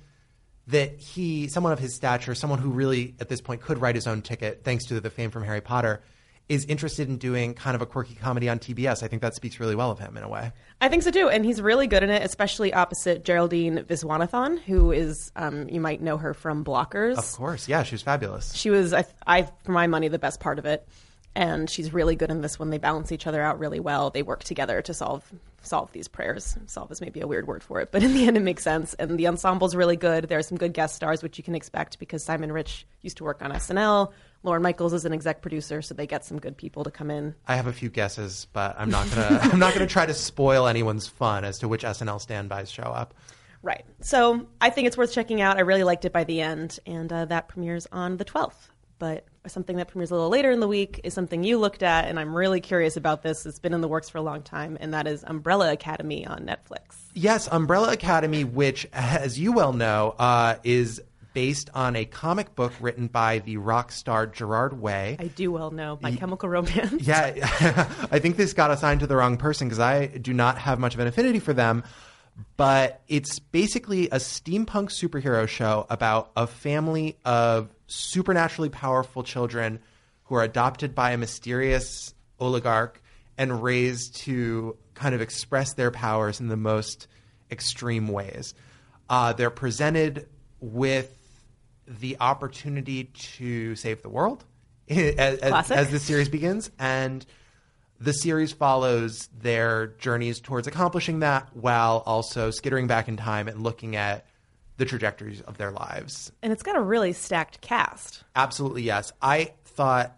that 0.68 0.98
he, 0.98 1.48
someone 1.48 1.72
of 1.72 1.80
his 1.80 1.96
stature, 1.96 2.36
someone 2.36 2.60
who 2.60 2.70
really 2.70 3.16
at 3.20 3.30
this 3.30 3.42
point 3.42 3.62
could 3.62 3.80
write 3.80 3.96
his 3.96 4.06
own 4.06 4.22
ticket, 4.22 4.64
thanks 4.64 4.86
to 4.86 5.00
the 5.00 5.10
fame 5.10 5.32
from 5.32 5.44
Harry 5.44 5.62
Potter, 5.62 6.02
is 6.50 6.64
interested 6.66 7.10
in 7.10 7.18
doing 7.18 7.54
kind 7.54 7.76
of 7.76 7.82
a 7.82 7.86
quirky 7.86 8.16
comedy 8.16 8.48
on 8.48 8.58
TBS. 8.60 9.04
I 9.04 9.08
think 9.08 9.22
that 9.22 9.36
speaks 9.36 9.60
really 9.60 9.76
well 9.76 9.92
of 9.92 10.00
him 10.00 10.16
in 10.16 10.24
a 10.24 10.30
way. 10.30 10.52
I 10.80 10.88
think 10.88 11.04
so 11.04 11.12
too, 11.12 11.30
and 11.30 11.44
he's 11.44 11.62
really 11.62 11.88
good 11.88 12.04
in 12.04 12.10
it, 12.10 12.24
especially 12.24 12.74
opposite 12.74 13.26
Geraldine 13.26 13.80
Viswanathan, 13.80 14.60
who 14.60 14.92
is 14.92 15.32
um, 15.36 15.68
you 15.70 15.82
might 15.82 16.02
know 16.02 16.18
her 16.18 16.34
from 16.34 16.64
Blockers. 16.64 17.18
Of 17.18 17.32
course, 17.34 17.68
yeah, 17.68 17.84
she 17.84 17.96
was 17.96 18.02
fabulous. 18.02 18.54
She 18.56 18.70
was, 18.70 18.94
I, 18.94 19.06
I, 19.26 19.50
for 19.64 19.72
my 19.72 19.88
money, 19.88 20.08
the 20.08 20.20
best 20.20 20.40
part 20.40 20.60
of 20.60 20.66
it, 20.66 20.88
and 21.36 21.70
she's 21.70 21.94
really 21.94 22.16
good 22.16 22.32
in 22.32 22.42
this. 22.42 22.58
When 22.58 22.70
they 22.70 22.78
balance 22.78 23.12
each 23.12 23.28
other 23.28 23.42
out 23.42 23.60
really 23.60 23.80
well, 23.80 24.10
they 24.10 24.24
work 24.24 24.44
together 24.44 24.82
to 24.84 24.94
solve 24.94 25.30
solve 25.62 25.92
these 25.92 26.08
prayers. 26.08 26.58
Solve 26.68 26.92
is 26.92 27.02
maybe 27.02 27.20
a 27.20 27.28
weird 27.28 27.46
word 27.46 27.62
for 27.62 27.82
it, 27.82 27.92
but 27.92 28.04
in 28.04 28.14
the 28.14 28.26
end, 28.28 28.38
it 28.38 28.44
makes 28.44 28.64
sense. 28.64 28.94
And 28.96 29.20
the 29.20 29.26
ensemble's 29.26 29.76
really 29.76 29.98
good. 29.98 30.26
There 30.30 30.38
are 30.38 30.44
some 30.44 30.58
good 30.58 30.74
guest 30.74 30.96
stars, 30.96 31.22
which 31.22 31.38
you 31.38 31.44
can 31.44 31.56
expect 31.56 32.00
because 32.00 32.24
Simon 32.24 32.52
Rich 32.52 32.86
used 33.02 33.18
to 33.18 33.24
work 33.24 33.42
on 33.42 33.52
SNL. 33.52 34.12
Lorne 34.44 34.62
Michaels 34.62 34.94
is 34.94 35.06
an 35.06 35.14
exec 35.14 35.42
producer, 35.42 35.82
so 35.82 35.94
they 35.94 36.08
get 36.08 36.24
some 36.24 36.40
good 36.40 36.58
people 36.58 36.84
to 36.84 36.92
come 36.92 37.12
in. 37.12 37.36
I 37.48 37.56
have 37.56 37.68
a 37.68 37.74
few 37.74 37.90
guesses, 37.90 38.48
but 38.54 38.76
I'm 38.78 38.90
not 38.90 39.10
gonna. 39.10 39.40
I'm 39.44 39.60
not 39.60 39.74
gonna 39.74 39.88
try 39.88 40.06
to 40.06 40.14
spoil 40.14 40.68
anyone's 40.68 41.08
fun 41.08 41.44
as 41.44 41.60
to 41.60 41.68
which 41.68 41.84
SNL 41.84 42.22
standbys 42.22 42.70
show 42.70 42.84
up. 42.84 43.14
Right. 43.62 43.86
So 44.02 44.48
I 44.62 44.70
think 44.70 44.88
it's 44.88 44.98
worth 44.98 45.12
checking 45.12 45.42
out. 45.42 45.58
I 45.58 45.62
really 45.62 45.84
liked 45.84 46.06
it 46.06 46.14
by 46.14 46.24
the 46.24 46.42
end, 46.42 46.80
and 46.86 47.12
uh, 47.12 47.26
that 47.26 47.48
premieres 47.48 47.88
on 47.92 48.18
the 48.18 48.26
12th. 48.26 48.70
But 49.00 49.26
something 49.46 49.78
that 49.78 49.90
premieres 49.90 50.10
a 50.10 50.16
little 50.16 50.30
later 50.30 50.52
in 50.52 50.60
the 50.60 50.68
week 50.68 51.02
is 51.04 51.14
something 51.14 51.44
you 51.44 51.58
looked 51.58 51.84
at, 51.84 52.06
and 52.06 52.20
I'm 52.20 52.36
really 52.36 52.62
curious 52.62 52.98
about 52.98 53.22
this. 53.22 53.46
It's 53.46 53.60
been 53.60 53.74
in 53.74 53.82
the 53.82 53.88
works 53.88 54.10
for 54.10 54.18
a 54.18 54.22
long 54.22 54.42
time, 54.42 54.78
and 54.80 54.94
that 54.94 55.08
is 55.08 55.24
Umbrella 55.26 55.72
Academy 55.72 56.26
on 56.26 56.46
Netflix. 56.46 56.96
Yes, 57.14 57.48
Umbrella 57.52 57.92
Academy, 57.92 58.44
which, 58.44 58.88
as 58.94 59.40
you 59.40 59.52
well 59.52 59.74
know, 59.74 60.16
uh, 60.18 60.56
is 60.64 61.02
based 61.38 61.70
on 61.76 61.96
a 61.96 62.04
comic 62.04 62.56
book 62.56 62.74
written 62.80 63.06
by 63.06 63.38
the 63.38 63.58
rock 63.58 63.92
star 63.92 64.26
Gerard 64.26 64.82
Way. 64.82 65.18
I 65.20 65.28
do 65.28 65.52
well 65.52 65.70
know 65.70 66.00
My 66.02 66.16
Chemical 66.16 66.50
Romance. 66.50 67.04
Yeah, 67.04 67.32
I 68.12 68.18
think 68.18 68.38
this 68.38 68.54
got 68.54 68.72
assigned 68.72 69.02
to 69.02 69.08
the 69.08 69.16
wrong 69.16 69.38
person 69.38 69.68
because 69.68 69.78
I 69.78 70.08
do 70.08 70.34
not 70.34 70.58
have 70.58 70.80
much 70.80 70.96
of 70.96 71.00
an 71.00 71.06
affinity 71.06 71.38
for 71.38 71.54
them. 71.54 71.84
But 72.56 73.04
it's 73.08 73.38
basically 73.38 74.08
a 74.10 74.16
steampunk 74.16 74.90
superhero 74.90 75.48
show 75.48 75.86
about 75.92 76.32
a 76.36 76.48
family 76.48 77.20
of 77.24 77.70
supernaturally 77.86 78.70
powerful 78.70 79.22
children 79.22 79.80
who 80.24 80.34
are 80.34 80.44
adopted 80.44 80.96
by 80.96 81.12
a 81.12 81.20
mysterious 81.20 82.16
oligarch 82.40 83.00
and 83.38 83.62
raised 83.62 84.16
to 84.22 84.76
kind 84.96 85.14
of 85.14 85.22
express 85.22 85.74
their 85.74 85.92
powers 85.92 86.40
in 86.40 86.48
the 86.48 86.58
most 86.58 87.08
extreme 87.52 88.08
ways. 88.08 88.56
Uh, 89.08 89.34
they're 89.34 89.52
presented 89.52 90.28
with 90.60 91.14
the 91.88 92.18
opportunity 92.20 93.06
to 93.06 93.76
save 93.76 94.02
the 94.02 94.10
world 94.10 94.44
as, 94.90 95.40
as, 95.40 95.72
as 95.72 95.90
the 95.92 96.00
series 96.00 96.30
begins, 96.30 96.70
and 96.78 97.26
the 98.00 98.14
series 98.14 98.52
follows 98.52 99.30
their 99.40 99.88
journeys 99.88 100.40
towards 100.40 100.68
accomplishing 100.68 101.20
that 101.20 101.50
while 101.56 102.04
also 102.06 102.52
skittering 102.52 102.88
back 102.88 103.08
in 103.08 103.18
time 103.18 103.48
and 103.48 103.64
looking 103.64 103.96
at 103.96 104.26
the 104.78 104.86
trajectories 104.86 105.42
of 105.42 105.58
their 105.58 105.72
lives. 105.72 106.32
And 106.44 106.54
it's 106.54 106.64
got 106.64 106.76
a 106.76 106.82
really 106.82 107.14
stacked 107.14 107.62
cast. 107.62 108.24
Absolutely, 108.36 108.84
yes. 108.84 109.12
I 109.22 109.54
thought 109.66 110.16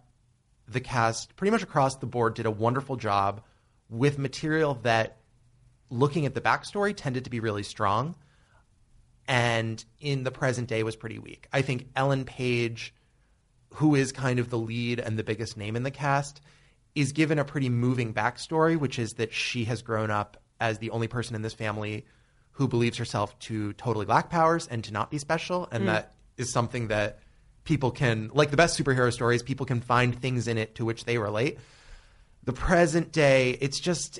the 0.67 0.81
cast, 0.81 1.35
pretty 1.35 1.51
much 1.51 1.63
across 1.63 1.95
the 1.95 2.05
board, 2.05 2.33
did 2.33 2.45
a 2.45 2.51
wonderful 2.51 2.97
job 2.97 3.41
with 3.89 4.19
material 4.19 4.75
that, 4.83 5.17
looking 5.89 6.25
at 6.25 6.35
the 6.35 6.41
backstory, 6.41 6.93
tended 6.95 7.23
to 7.23 7.29
be 7.29 7.39
really 7.39 7.63
strong, 7.63 8.15
and 9.29 9.85
in 10.01 10.23
the 10.23 10.31
present 10.31 10.67
day 10.67 10.81
was 10.81 10.95
pretty 10.95 11.19
weak. 11.19 11.47
I 11.53 11.61
think 11.61 11.87
Ellen 11.95 12.25
Page, 12.25 12.95
who 13.75 13.93
is 13.93 14.11
kind 14.11 14.39
of 14.39 14.49
the 14.49 14.57
lead 14.57 14.99
and 14.99 15.17
the 15.17 15.23
biggest 15.23 15.55
name 15.55 15.75
in 15.75 15.83
the 15.83 15.91
cast, 15.91 16.41
is 16.95 17.11
given 17.11 17.37
a 17.37 17.45
pretty 17.45 17.69
moving 17.69 18.11
backstory, 18.11 18.75
which 18.75 18.97
is 18.97 19.13
that 19.13 19.31
she 19.31 19.65
has 19.65 19.83
grown 19.83 20.09
up 20.09 20.41
as 20.59 20.79
the 20.79 20.89
only 20.89 21.07
person 21.07 21.35
in 21.35 21.43
this 21.43 21.53
family 21.53 22.05
who 22.53 22.67
believes 22.67 22.97
herself 22.97 23.37
to 23.39 23.71
totally 23.73 24.07
lack 24.07 24.31
powers 24.31 24.67
and 24.67 24.83
to 24.83 24.91
not 24.91 25.11
be 25.11 25.19
special. 25.19 25.69
And 25.71 25.83
mm. 25.83 25.87
that 25.87 26.15
is 26.35 26.51
something 26.51 26.87
that 26.87 27.19
people 27.65 27.91
can, 27.91 28.31
like 28.33 28.49
the 28.49 28.57
best 28.57 28.77
superhero 28.79 29.13
stories, 29.13 29.43
people 29.43 29.67
can 29.67 29.79
find 29.79 30.19
things 30.19 30.47
in 30.47 30.57
it 30.57 30.73
to 30.75 30.85
which 30.85 31.05
they 31.05 31.19
relate. 31.19 31.59
The 32.45 32.53
present 32.53 33.11
day, 33.11 33.51
it's 33.61 33.79
just, 33.79 34.19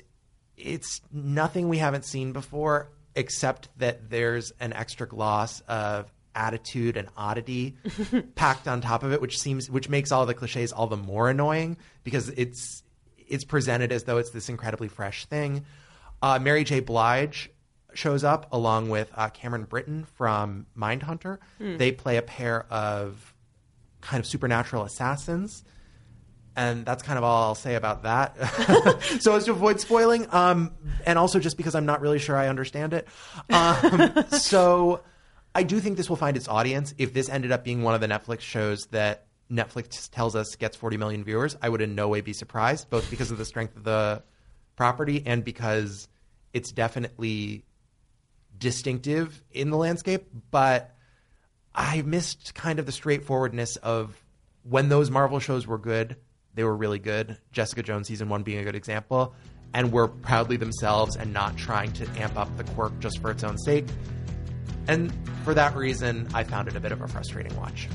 it's 0.56 1.00
nothing 1.12 1.68
we 1.68 1.78
haven't 1.78 2.04
seen 2.04 2.32
before, 2.32 2.90
except 3.14 3.68
that 3.78 4.10
there's 4.10 4.52
an 4.60 4.72
extra 4.72 5.06
gloss 5.06 5.60
of 5.62 6.12
attitude 6.34 6.96
and 6.96 7.08
oddity 7.16 7.76
packed 8.34 8.68
on 8.68 8.80
top 8.80 9.02
of 9.02 9.12
it, 9.12 9.20
which 9.20 9.38
seems, 9.38 9.70
which 9.70 9.88
makes 9.88 10.12
all 10.12 10.26
the 10.26 10.34
cliches 10.34 10.72
all 10.72 10.86
the 10.86 10.96
more 10.96 11.28
annoying 11.28 11.76
because 12.04 12.28
it's, 12.30 12.82
it's 13.16 13.44
presented 13.44 13.92
as 13.92 14.04
though 14.04 14.18
it's 14.18 14.30
this 14.30 14.48
incredibly 14.48 14.88
fresh 14.88 15.26
thing. 15.26 15.64
Uh, 16.22 16.38
Mary 16.40 16.64
J. 16.64 16.80
Blige 16.80 17.50
shows 17.94 18.22
up 18.22 18.46
along 18.52 18.88
with 18.88 19.10
uh, 19.16 19.28
Cameron 19.30 19.64
Britton 19.64 20.04
from 20.14 20.66
Mindhunter. 20.76 21.38
They 21.78 21.90
play 21.92 22.16
a 22.16 22.22
pair 22.22 22.66
of 22.72 23.34
kind 24.00 24.20
of 24.20 24.26
supernatural 24.26 24.84
assassins. 24.84 25.64
And 26.56 26.84
that's 26.84 27.02
kind 27.02 27.16
of 27.16 27.24
all 27.24 27.44
I'll 27.44 27.54
say 27.54 27.74
about 27.76 28.02
that. 28.02 28.36
so 29.20 29.36
as 29.36 29.44
to 29.44 29.52
avoid 29.52 29.80
spoiling, 29.80 30.26
um, 30.32 30.72
and 31.06 31.18
also 31.18 31.38
just 31.38 31.56
because 31.56 31.74
I'm 31.74 31.86
not 31.86 32.00
really 32.00 32.18
sure 32.18 32.36
I 32.36 32.48
understand 32.48 32.92
it. 32.92 33.06
Um, 33.48 34.24
so 34.30 35.02
I 35.54 35.62
do 35.62 35.80
think 35.80 35.96
this 35.96 36.08
will 36.08 36.16
find 36.16 36.36
its 36.36 36.48
audience. 36.48 36.94
If 36.98 37.14
this 37.14 37.28
ended 37.28 37.52
up 37.52 37.64
being 37.64 37.82
one 37.82 37.94
of 37.94 38.00
the 38.00 38.08
Netflix 38.08 38.40
shows 38.40 38.86
that 38.86 39.26
Netflix 39.50 40.10
tells 40.10 40.36
us 40.36 40.54
gets 40.56 40.76
40 40.76 40.96
million 40.96 41.24
viewers, 41.24 41.56
I 41.62 41.68
would 41.68 41.80
in 41.80 41.94
no 41.94 42.08
way 42.08 42.20
be 42.20 42.32
surprised, 42.32 42.90
both 42.90 43.08
because 43.10 43.30
of 43.30 43.38
the 43.38 43.44
strength 43.44 43.76
of 43.76 43.84
the 43.84 44.22
property 44.76 45.22
and 45.26 45.44
because 45.44 46.08
it's 46.52 46.72
definitely 46.72 47.64
distinctive 48.58 49.42
in 49.50 49.70
the 49.70 49.76
landscape. 49.76 50.26
But 50.50 50.94
I 51.74 52.02
missed 52.02 52.54
kind 52.54 52.78
of 52.78 52.86
the 52.86 52.92
straightforwardness 52.92 53.76
of 53.76 54.16
when 54.62 54.88
those 54.88 55.10
Marvel 55.10 55.38
shows 55.40 55.66
were 55.66 55.78
good, 55.78 56.16
they 56.54 56.64
were 56.64 56.76
really 56.76 56.98
good. 56.98 57.36
Jessica 57.52 57.82
Jones 57.82 58.08
season 58.08 58.28
one 58.28 58.42
being 58.42 58.58
a 58.60 58.64
good 58.64 58.74
example, 58.76 59.34
and 59.74 59.92
were 59.92 60.08
proudly 60.08 60.56
themselves 60.56 61.16
and 61.16 61.32
not 61.32 61.56
trying 61.56 61.92
to 61.92 62.06
amp 62.18 62.36
up 62.36 62.54
the 62.56 62.64
quirk 62.64 62.98
just 63.00 63.18
for 63.20 63.30
its 63.30 63.44
own 63.44 63.56
sake. 63.58 63.86
And 64.88 65.12
for 65.44 65.54
that 65.54 65.76
reason, 65.76 66.26
I 66.34 66.42
found 66.44 66.66
it 66.68 66.74
a 66.76 66.80
bit 66.80 66.90
of 66.92 67.00
a 67.02 67.08
frustrating 67.08 67.56
watch. 67.56 67.88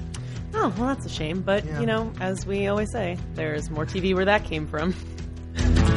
Oh, 0.53 0.73
well, 0.77 0.87
that's 0.87 1.05
a 1.05 1.09
shame. 1.09 1.41
But, 1.41 1.65
Yeah. 1.65 1.81
you 1.81 1.85
know, 1.85 2.13
as 2.21 2.45
we 2.45 2.67
always 2.67 2.89
say, 2.91 3.17
there's 3.33 3.69
more 3.69 3.85
TV 3.85 4.13
where 4.15 4.23
that 4.25 4.45
came 4.45 4.67
from. 4.67 4.93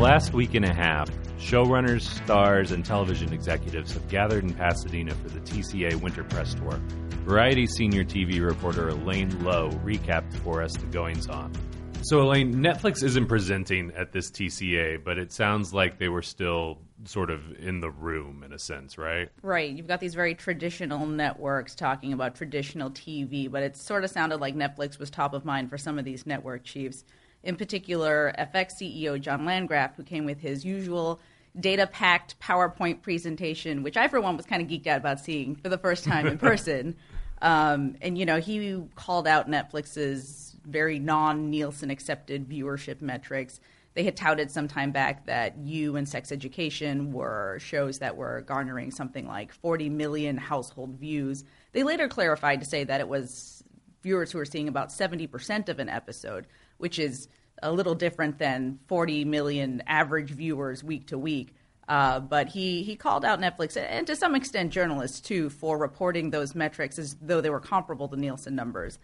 the 0.00 0.06
last 0.06 0.32
week 0.32 0.54
and 0.54 0.64
a 0.64 0.72
half, 0.72 1.10
showrunners, 1.38 2.00
stars, 2.00 2.72
and 2.72 2.86
television 2.86 3.34
executives 3.34 3.92
have 3.92 4.08
gathered 4.08 4.42
in 4.42 4.54
Pasadena 4.54 5.14
for 5.14 5.28
the 5.28 5.40
TCA 5.40 5.94
Winter 5.96 6.24
Press 6.24 6.54
Tour. 6.54 6.80
Variety 7.26 7.66
senior 7.66 8.02
TV 8.02 8.42
reporter 8.42 8.88
Elaine 8.88 9.44
Low 9.44 9.68
recapped 9.84 10.32
for 10.38 10.62
us 10.62 10.72
the 10.72 10.86
goings 10.86 11.28
on. 11.28 11.52
So, 12.00 12.22
Elaine, 12.22 12.54
Netflix 12.54 13.04
isn't 13.04 13.26
presenting 13.26 13.92
at 13.94 14.10
this 14.10 14.30
TCA, 14.30 15.04
but 15.04 15.18
it 15.18 15.32
sounds 15.32 15.74
like 15.74 15.98
they 15.98 16.08
were 16.08 16.22
still 16.22 16.78
sort 17.04 17.30
of 17.30 17.42
in 17.58 17.80
the 17.80 17.90
room 17.90 18.42
in 18.42 18.54
a 18.54 18.58
sense, 18.58 18.96
right? 18.96 19.28
Right. 19.42 19.70
You've 19.70 19.86
got 19.86 20.00
these 20.00 20.14
very 20.14 20.34
traditional 20.34 21.04
networks 21.04 21.74
talking 21.74 22.14
about 22.14 22.36
traditional 22.36 22.90
TV, 22.90 23.50
but 23.50 23.62
it 23.62 23.76
sort 23.76 24.04
of 24.04 24.10
sounded 24.10 24.40
like 24.40 24.54
Netflix 24.54 24.98
was 24.98 25.10
top 25.10 25.34
of 25.34 25.44
mind 25.44 25.68
for 25.68 25.76
some 25.76 25.98
of 25.98 26.06
these 26.06 26.24
network 26.24 26.64
chiefs. 26.64 27.04
In 27.42 27.56
particular, 27.56 28.34
FX 28.38 28.74
CEO 28.80 29.20
John 29.20 29.44
Landgraf, 29.44 29.96
who 29.96 30.02
came 30.02 30.24
with 30.24 30.40
his 30.40 30.64
usual 30.64 31.20
data 31.58 31.86
packed 31.86 32.38
PowerPoint 32.38 33.02
presentation, 33.02 33.82
which 33.82 33.96
I, 33.96 34.08
for 34.08 34.20
one, 34.20 34.36
was 34.36 34.46
kind 34.46 34.62
of 34.62 34.68
geeked 34.68 34.86
out 34.86 34.98
about 34.98 35.20
seeing 35.20 35.56
for 35.56 35.68
the 35.68 35.78
first 35.78 36.04
time 36.04 36.26
in 36.26 36.38
person. 36.50 36.96
Um, 37.42 37.96
and, 38.02 38.18
you 38.18 38.26
know, 38.26 38.38
he 38.38 38.82
called 38.94 39.26
out 39.26 39.48
Netflix's 39.48 40.56
very 40.66 40.98
non 40.98 41.50
Nielsen 41.50 41.90
accepted 41.90 42.48
viewership 42.48 43.00
metrics. 43.00 43.60
They 43.94 44.04
had 44.04 44.16
touted 44.16 44.50
some 44.50 44.68
time 44.68 44.92
back 44.92 45.26
that 45.26 45.58
You 45.58 45.96
and 45.96 46.08
Sex 46.08 46.30
Education 46.30 47.12
were 47.12 47.58
shows 47.60 47.98
that 47.98 48.16
were 48.16 48.42
garnering 48.42 48.92
something 48.92 49.26
like 49.26 49.52
40 49.52 49.88
million 49.88 50.36
household 50.36 50.96
views. 51.00 51.44
They 51.72 51.82
later 51.82 52.06
clarified 52.06 52.60
to 52.60 52.66
say 52.66 52.84
that 52.84 53.00
it 53.00 53.08
was 53.08 53.64
viewers 54.02 54.30
who 54.30 54.38
were 54.38 54.44
seeing 54.44 54.68
about 54.68 54.90
70% 54.90 55.68
of 55.68 55.78
an 55.78 55.88
episode, 55.88 56.46
which 56.80 56.98
is 56.98 57.28
a 57.62 57.70
little 57.70 57.94
different 57.94 58.38
than 58.38 58.78
40 58.86 59.24
million 59.24 59.82
average 59.86 60.30
viewers 60.30 60.82
week 60.82 61.08
to 61.08 61.18
week. 61.18 61.54
Uh, 61.88 62.20
but 62.20 62.48
he, 62.48 62.82
he 62.84 62.94
called 62.94 63.24
out 63.24 63.40
Netflix 63.40 63.76
and 63.76 64.06
to 64.06 64.14
some 64.14 64.36
extent 64.36 64.72
journalists 64.72 65.20
too 65.20 65.50
for 65.50 65.76
reporting 65.76 66.30
those 66.30 66.54
metrics 66.54 66.98
as 66.98 67.16
though 67.20 67.40
they 67.40 67.50
were 67.50 67.60
comparable 67.60 68.08
to 68.08 68.16
Nielsen 68.16 68.54
numbers. 68.54 68.98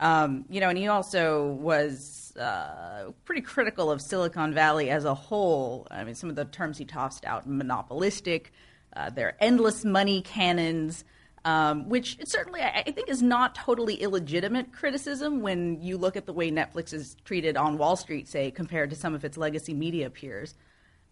Um, 0.00 0.44
you 0.50 0.60
know, 0.60 0.68
and 0.68 0.76
he 0.76 0.88
also 0.88 1.46
was 1.52 2.36
uh, 2.36 3.12
pretty 3.24 3.42
critical 3.42 3.90
of 3.90 4.02
Silicon 4.02 4.52
Valley 4.52 4.90
as 4.90 5.04
a 5.04 5.14
whole. 5.14 5.86
I 5.90 6.02
mean, 6.02 6.16
some 6.16 6.28
of 6.28 6.36
the 6.36 6.44
terms 6.44 6.78
he 6.78 6.84
tossed 6.84 7.24
out 7.24 7.48
monopolistic, 7.48 8.52
uh, 8.96 9.10
their 9.10 9.36
endless 9.38 9.84
money 9.84 10.20
cannons, 10.20 11.04
um, 11.44 11.88
which 11.88 12.18
certainly 12.24 12.60
I, 12.60 12.84
I 12.86 12.90
think 12.90 13.08
is 13.08 13.22
not 13.22 13.54
totally 13.54 13.96
illegitimate 13.96 14.72
criticism 14.72 15.42
when 15.42 15.80
you 15.82 15.98
look 15.98 16.16
at 16.16 16.26
the 16.26 16.32
way 16.32 16.50
Netflix 16.50 16.92
is 16.92 17.16
treated 17.24 17.56
on 17.56 17.76
Wall 17.78 17.96
Street, 17.96 18.28
say, 18.28 18.50
compared 18.50 18.90
to 18.90 18.96
some 18.96 19.14
of 19.14 19.24
its 19.24 19.36
legacy 19.36 19.74
media 19.74 20.10
peers. 20.10 20.54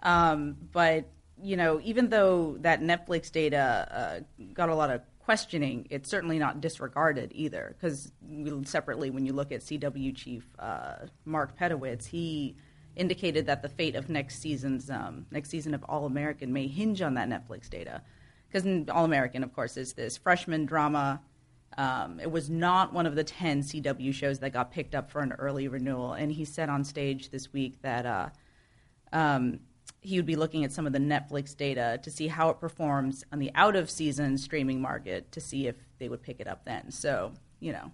Um, 0.02 0.56
but 0.72 1.06
you 1.42 1.56
know, 1.56 1.80
even 1.82 2.08
though 2.08 2.56
that 2.60 2.80
Netflix 2.80 3.30
data 3.30 4.24
uh, 4.38 4.44
got 4.54 4.68
a 4.68 4.74
lot 4.74 4.90
of 4.90 5.02
questioning, 5.18 5.86
it's 5.90 6.08
certainly 6.08 6.38
not 6.38 6.60
disregarded 6.60 7.32
either. 7.34 7.74
Because 7.78 8.12
separately, 8.64 9.10
when 9.10 9.26
you 9.26 9.32
look 9.32 9.52
at 9.52 9.60
CW 9.60 10.14
chief 10.14 10.46
uh, 10.58 11.06
Mark 11.24 11.58
Pedowitz, 11.58 12.06
he 12.06 12.56
indicated 12.94 13.46
that 13.46 13.62
the 13.62 13.68
fate 13.68 13.96
of 13.96 14.08
next 14.08 14.40
season's 14.40 14.90
um, 14.90 15.26
next 15.30 15.48
season 15.48 15.74
of 15.74 15.84
All 15.88 16.06
American 16.06 16.52
may 16.52 16.66
hinge 16.66 17.02
on 17.02 17.14
that 17.14 17.28
Netflix 17.28 17.68
data. 17.68 18.02
Because 18.52 18.88
All 18.90 19.04
American, 19.04 19.42
of 19.42 19.52
course, 19.54 19.76
is 19.76 19.94
this 19.94 20.16
freshman 20.16 20.66
drama. 20.66 21.20
Um, 21.78 22.20
it 22.20 22.30
was 22.30 22.50
not 22.50 22.92
one 22.92 23.06
of 23.06 23.14
the 23.14 23.24
10 23.24 23.62
CW 23.62 24.12
shows 24.12 24.40
that 24.40 24.52
got 24.52 24.70
picked 24.70 24.94
up 24.94 25.10
for 25.10 25.20
an 25.20 25.32
early 25.32 25.68
renewal. 25.68 26.12
And 26.12 26.30
he 26.30 26.44
said 26.44 26.68
on 26.68 26.84
stage 26.84 27.30
this 27.30 27.52
week 27.52 27.80
that 27.80 28.04
uh, 28.04 28.28
um, 29.12 29.60
he 30.00 30.16
would 30.18 30.26
be 30.26 30.36
looking 30.36 30.64
at 30.64 30.72
some 30.72 30.86
of 30.86 30.92
the 30.92 30.98
Netflix 30.98 31.56
data 31.56 31.98
to 32.02 32.10
see 32.10 32.28
how 32.28 32.50
it 32.50 32.60
performs 32.60 33.24
on 33.32 33.38
the 33.38 33.50
out 33.54 33.74
of 33.74 33.88
season 33.88 34.36
streaming 34.36 34.82
market 34.82 35.32
to 35.32 35.40
see 35.40 35.66
if 35.66 35.76
they 35.98 36.10
would 36.10 36.22
pick 36.22 36.40
it 36.40 36.46
up 36.46 36.64
then. 36.64 36.90
So, 36.90 37.32
you 37.60 37.72
know, 37.72 37.90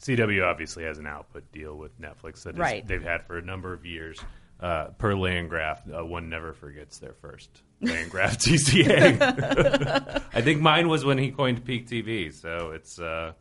CW 0.00 0.44
obviously 0.44 0.84
has 0.84 0.98
an 0.98 1.06
output 1.06 1.50
deal 1.52 1.76
with 1.76 2.00
Netflix 2.00 2.42
that 2.44 2.56
Right. 2.56 2.86
they've 2.86 3.02
had 3.02 3.26
for 3.26 3.36
a 3.36 3.42
number 3.42 3.72
of 3.74 3.84
years. 3.84 4.18
Uh, 4.60 4.86
per 4.96 5.14
Landgraf, 5.14 5.82
uh, 5.94 6.04
one 6.04 6.30
never 6.30 6.52
forgets 6.54 6.98
their 6.98 7.12
first 7.12 7.62
Landgraf 7.84 8.38
TCA. 8.38 10.22
I 10.34 10.40
think 10.40 10.60
mine 10.60 10.88
was 10.88 11.04
when 11.04 11.18
he 11.18 11.30
coined 11.30 11.64
Peak 11.64 11.88
TV, 11.88 12.32
so 12.32 12.70
it's 12.72 12.98
uh, 12.98 13.32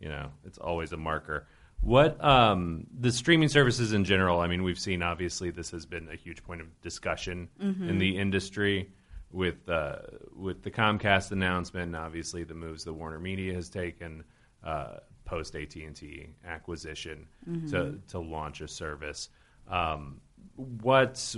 you 0.00 0.08
know 0.08 0.30
it's 0.44 0.58
always 0.58 0.92
a 0.92 0.96
marker. 0.96 1.46
What 1.80 2.22
um, 2.24 2.86
the 2.98 3.12
streaming 3.12 3.48
services 3.48 3.92
in 3.92 4.04
general? 4.04 4.40
I 4.40 4.48
mean, 4.48 4.62
we've 4.64 4.78
seen 4.78 5.02
obviously 5.02 5.50
this 5.50 5.70
has 5.70 5.86
been 5.86 6.08
a 6.12 6.16
huge 6.16 6.42
point 6.42 6.60
of 6.60 6.80
discussion 6.80 7.48
in 7.88 7.98
the 7.98 8.18
industry 8.18 8.90
with 9.30 9.68
uh, 9.68 9.96
with 10.34 10.62
the 10.62 10.70
Comcast 10.70 11.30
announcement, 11.30 11.86
and 11.86 11.96
obviously 11.96 12.44
the 12.44 12.54
moves 12.54 12.84
that 12.84 12.92
Warner 12.94 13.20
Media 13.20 13.54
has 13.54 13.68
taken 13.68 14.24
uh, 14.64 14.96
post 15.24 15.54
AT 15.54 15.74
and 15.76 15.94
T 15.94 16.28
acquisition 16.44 17.26
to 17.70 17.98
to 18.08 18.18
launch 18.18 18.60
a 18.60 18.68
service. 18.68 19.28
Um, 19.68 20.20
what 20.56 21.34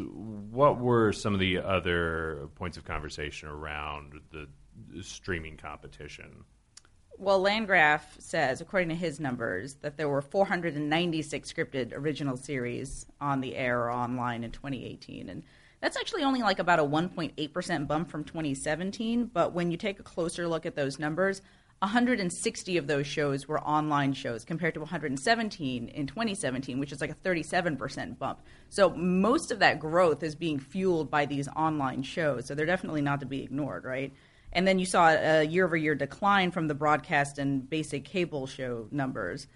what 0.50 0.78
were 0.78 1.12
some 1.12 1.34
of 1.34 1.40
the 1.40 1.58
other 1.58 2.48
points 2.54 2.76
of 2.76 2.84
conversation 2.84 3.48
around 3.48 4.20
the 4.32 4.46
streaming 5.02 5.56
competition? 5.56 6.44
well, 7.20 7.38
Landgraf 7.38 8.16
says, 8.18 8.62
according 8.62 8.88
to 8.88 8.94
his 8.94 9.20
numbers, 9.20 9.74
that 9.82 9.98
there 9.98 10.08
were 10.08 10.22
496 10.22 11.52
scripted 11.52 11.92
original 11.92 12.38
series 12.38 13.04
on 13.20 13.42
the 13.42 13.56
air 13.56 13.78
or 13.78 13.92
online 13.92 14.42
in 14.42 14.50
2018. 14.50 15.28
And 15.28 15.42
that's 15.82 15.98
actually 15.98 16.22
only 16.22 16.40
like 16.40 16.58
about 16.58 16.78
a 16.78 16.84
1.8% 16.84 17.86
bump 17.86 18.10
from 18.10 18.24
2017. 18.24 19.26
But 19.26 19.52
when 19.52 19.70
you 19.70 19.76
take 19.76 20.00
a 20.00 20.02
closer 20.02 20.48
look 20.48 20.64
at 20.64 20.76
those 20.76 20.98
numbers, 20.98 21.42
160 21.81 22.77
of 22.77 22.87
those 22.87 23.07
shows 23.07 23.49
were 23.49 23.59
online 23.61 24.12
shows 24.12 24.45
compared 24.45 24.75
to 24.75 24.81
117 24.81 25.88
in 25.88 26.07
2017, 26.07 26.79
which 26.79 26.93
is 26.93 27.01
like 27.01 27.11
a 27.11 27.14
37% 27.14 28.19
bump. 28.19 28.40
So 28.69 28.90
most 28.90 29.51
of 29.51 29.61
that 29.61 29.81
growth 29.81 30.23
is 30.23 30.35
being 30.35 30.59
fueled 30.59 31.11
by 31.11 31.25
these 31.25 31.49
online 31.49 32.03
shows. 32.03 32.47
So 32.47 32.55
they're 32.55 32.66
definitely 32.66 33.01
not 33.01 33.21
to 33.21 33.27
be 33.27 33.43
ignored, 33.43 33.85
right? 33.85 34.12
And 34.53 34.69
then 34.69 34.79
you 34.79 34.85
saw 34.85 35.09
a 35.09 35.43
year 35.43 35.64
over 35.64 35.77
year 35.77 35.95
decline 35.95 36.51
from 36.51 36.69
the 36.69 36.75
broadcast 36.75 37.38
and 37.38 37.69
basic 37.69 38.05
cable 38.05 38.47
show 38.47 38.87
numbers. 38.90 39.47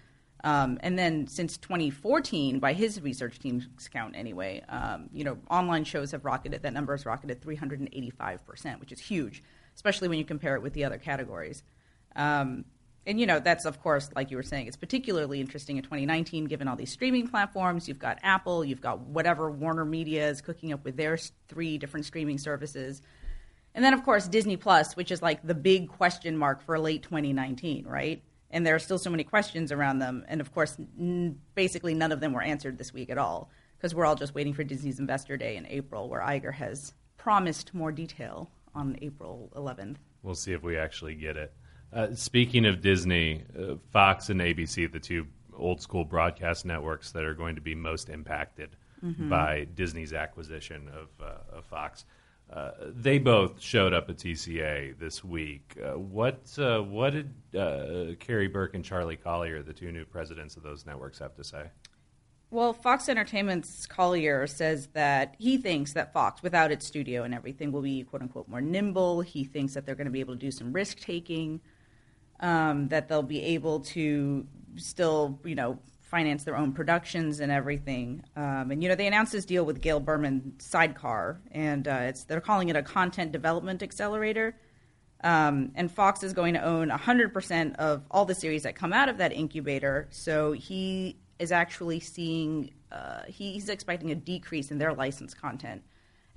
Um, 0.43 0.79
and 0.81 0.97
then 0.97 1.27
since 1.27 1.57
2014, 1.57 2.59
by 2.59 2.73
his 2.73 2.99
research 3.01 3.37
team's 3.37 3.67
count 3.91 4.15
anyway, 4.15 4.63
um, 4.67 5.09
you 5.13 5.23
know, 5.23 5.37
online 5.51 5.83
shows 5.83 6.11
have 6.11 6.25
rocketed. 6.25 6.63
That 6.63 6.73
number 6.73 6.93
has 6.93 7.05
rocketed 7.05 7.41
385%, 7.41 8.79
which 8.79 8.91
is 8.91 8.99
huge, 8.99 9.43
especially 9.75 10.07
when 10.07 10.17
you 10.17 10.25
compare 10.25 10.55
it 10.55 10.63
with 10.63 10.73
the 10.73 10.85
other 10.85 10.97
categories. 10.97 11.61
Um, 12.15 12.65
and 13.07 13.19
you 13.19 13.25
know 13.25 13.39
that's 13.39 13.65
of 13.65 13.81
course 13.81 14.09
like 14.15 14.31
you 14.31 14.37
were 14.37 14.43
saying 14.43 14.67
it's 14.67 14.77
particularly 14.77 15.39
interesting 15.39 15.77
in 15.77 15.83
2019 15.83 16.45
given 16.45 16.67
all 16.67 16.75
these 16.75 16.91
streaming 16.91 17.27
platforms. 17.27 17.87
You've 17.87 17.99
got 17.99 18.19
apple 18.23 18.65
you've 18.65 18.81
got 18.81 18.99
whatever 19.01 19.51
warner 19.51 19.85
media 19.85 20.27
is 20.27 20.41
cooking 20.41 20.73
up 20.73 20.83
with 20.83 20.97
their 20.97 21.17
three 21.47 21.77
different 21.77 22.05
streaming 22.05 22.37
services. 22.37 23.01
And 23.73 23.83
then 23.83 23.93
of 23.93 24.03
course 24.03 24.27
disney 24.27 24.57
plus 24.57 24.95
which 24.95 25.11
is 25.11 25.21
like 25.21 25.45
the 25.45 25.53
big 25.53 25.89
question 25.89 26.37
mark 26.37 26.63
for 26.63 26.79
late 26.79 27.03
2019 27.03 27.85
right? 27.85 28.23
And 28.49 28.65
there 28.65 28.75
are 28.75 28.79
still 28.79 28.97
so 28.97 29.09
many 29.09 29.23
questions 29.23 29.71
around 29.71 29.99
them. 29.99 30.25
And 30.27 30.41
of 30.41 30.53
course 30.53 30.77
n- 30.99 31.39
basically 31.53 31.93
none 31.93 32.11
of 32.11 32.21
them 32.21 32.33
were 32.33 32.41
answered 32.41 32.77
this 32.77 32.93
week 32.93 33.09
at 33.09 33.17
all 33.17 33.51
because 33.77 33.93
we're 33.93 34.05
all 34.05 34.15
just 34.15 34.33
waiting 34.33 34.53
for 34.53 34.63
disney's 34.63 34.99
investor 34.99 35.37
day 35.37 35.57
in 35.57 35.67
april 35.67 36.09
where 36.09 36.21
Iger 36.21 36.53
has 36.53 36.93
promised 37.17 37.73
more 37.73 37.91
detail 37.91 38.49
on 38.73 38.97
april 39.01 39.51
11th 39.55 39.97
We'll 40.25 40.33
see 40.33 40.53
if 40.53 40.63
we 40.63 40.75
actually 40.75 41.13
get 41.13 41.37
it. 41.37 41.53
Uh, 41.95 42.13
speaking 42.13 42.65
of 42.65 42.81
Disney, 42.81 43.43
uh, 43.57 43.75
Fox 43.91 44.29
and 44.29 44.41
ABC, 44.41 44.91
the 44.91 44.99
two 44.99 45.25
old 45.57 45.81
school 45.81 46.03
broadcast 46.03 46.65
networks 46.65 47.11
that 47.13 47.23
are 47.23 47.33
going 47.33 47.55
to 47.55 47.61
be 47.61 47.73
most 47.73 48.09
impacted 48.09 48.75
Mm-hmm. 49.03 49.29
by 49.29 49.67
Disney's 49.75 50.13
acquisition 50.13 50.89
of, 50.89 51.09
uh, 51.23 51.57
of 51.57 51.65
Fox, 51.65 52.05
uh, 52.51 52.71
they 52.87 53.19
both 53.19 53.61
showed 53.61 53.93
up 53.93 54.09
at 54.09 54.17
TCA 54.17 54.97
this 54.97 55.23
week. 55.23 55.77
Uh, 55.83 55.99
what 55.99 56.47
uh, 56.57 56.79
what 56.79 57.11
did 57.11 57.33
uh, 57.53 58.15
Karey 58.19 58.51
Burke 58.51 58.73
and 58.73 58.83
Charlie 58.83 59.17
Collier, 59.17 59.61
the 59.61 59.73
two 59.73 59.91
new 59.91 60.05
presidents 60.05 60.55
of 60.57 60.63
those 60.63 60.85
networks, 60.85 61.19
have 61.19 61.35
to 61.35 61.43
say? 61.43 61.65
Well, 62.49 62.73
Fox 62.73 63.09
Entertainment's 63.09 63.85
Collier 63.85 64.47
says 64.47 64.87
that 64.93 65.35
he 65.37 65.57
thinks 65.57 65.93
that 65.93 66.13
Fox, 66.13 66.41
without 66.41 66.71
its 66.71 66.87
studio 66.87 67.23
and 67.23 67.33
everything, 67.33 67.71
will 67.71 67.81
be 67.81 68.03
quote 68.03 68.21
unquote 68.21 68.47
more 68.47 68.61
nimble. 68.61 69.21
He 69.21 69.43
thinks 69.43 69.73
that 69.73 69.85
they're 69.85 69.95
going 69.95 70.05
to 70.05 70.11
be 70.11 70.21
able 70.21 70.35
to 70.35 70.39
do 70.39 70.51
some 70.51 70.71
risk 70.71 70.99
taking, 70.99 71.59
um, 72.39 72.87
that 72.89 73.07
they'll 73.07 73.23
be 73.23 73.41
able 73.41 73.81
to 73.81 74.45
still, 74.77 75.39
you 75.43 75.55
know, 75.55 75.79
finance 76.01 76.43
their 76.43 76.55
own 76.55 76.71
productions 76.71 77.39
and 77.39 77.51
everything. 77.51 78.23
Um, 78.35 78.71
and 78.71 78.81
you 78.81 78.89
know, 78.89 78.95
they 78.95 79.07
announced 79.07 79.31
this 79.31 79.45
deal 79.45 79.65
with 79.65 79.81
Gail 79.81 79.99
Berman 79.99 80.53
Sidecar, 80.59 81.41
and 81.51 81.87
uh, 81.87 81.99
it's 82.03 82.23
they're 82.23 82.41
calling 82.41 82.69
it 82.69 82.75
a 82.75 82.83
content 82.83 83.31
development 83.31 83.83
accelerator. 83.83 84.55
Um, 85.23 85.71
and 85.75 85.91
Fox 85.91 86.23
is 86.23 86.33
going 86.33 86.53
to 86.53 86.63
own 86.63 86.89
100% 86.89 87.75
of 87.77 88.03
all 88.11 88.25
the 88.25 88.35
series 88.35 88.63
that 88.63 88.75
come 88.75 88.93
out 88.93 89.09
of 89.09 89.17
that 89.17 89.31
incubator. 89.31 90.07
So 90.11 90.51
he 90.51 91.17
is 91.39 91.51
actually 91.51 91.99
seeing, 91.99 92.71
uh, 92.91 93.21
he's 93.27 93.67
expecting 93.69 94.11
a 94.11 94.15
decrease 94.15 94.71
in 94.71 94.77
their 94.77 94.93
licensed 94.93 95.39
content 95.41 95.81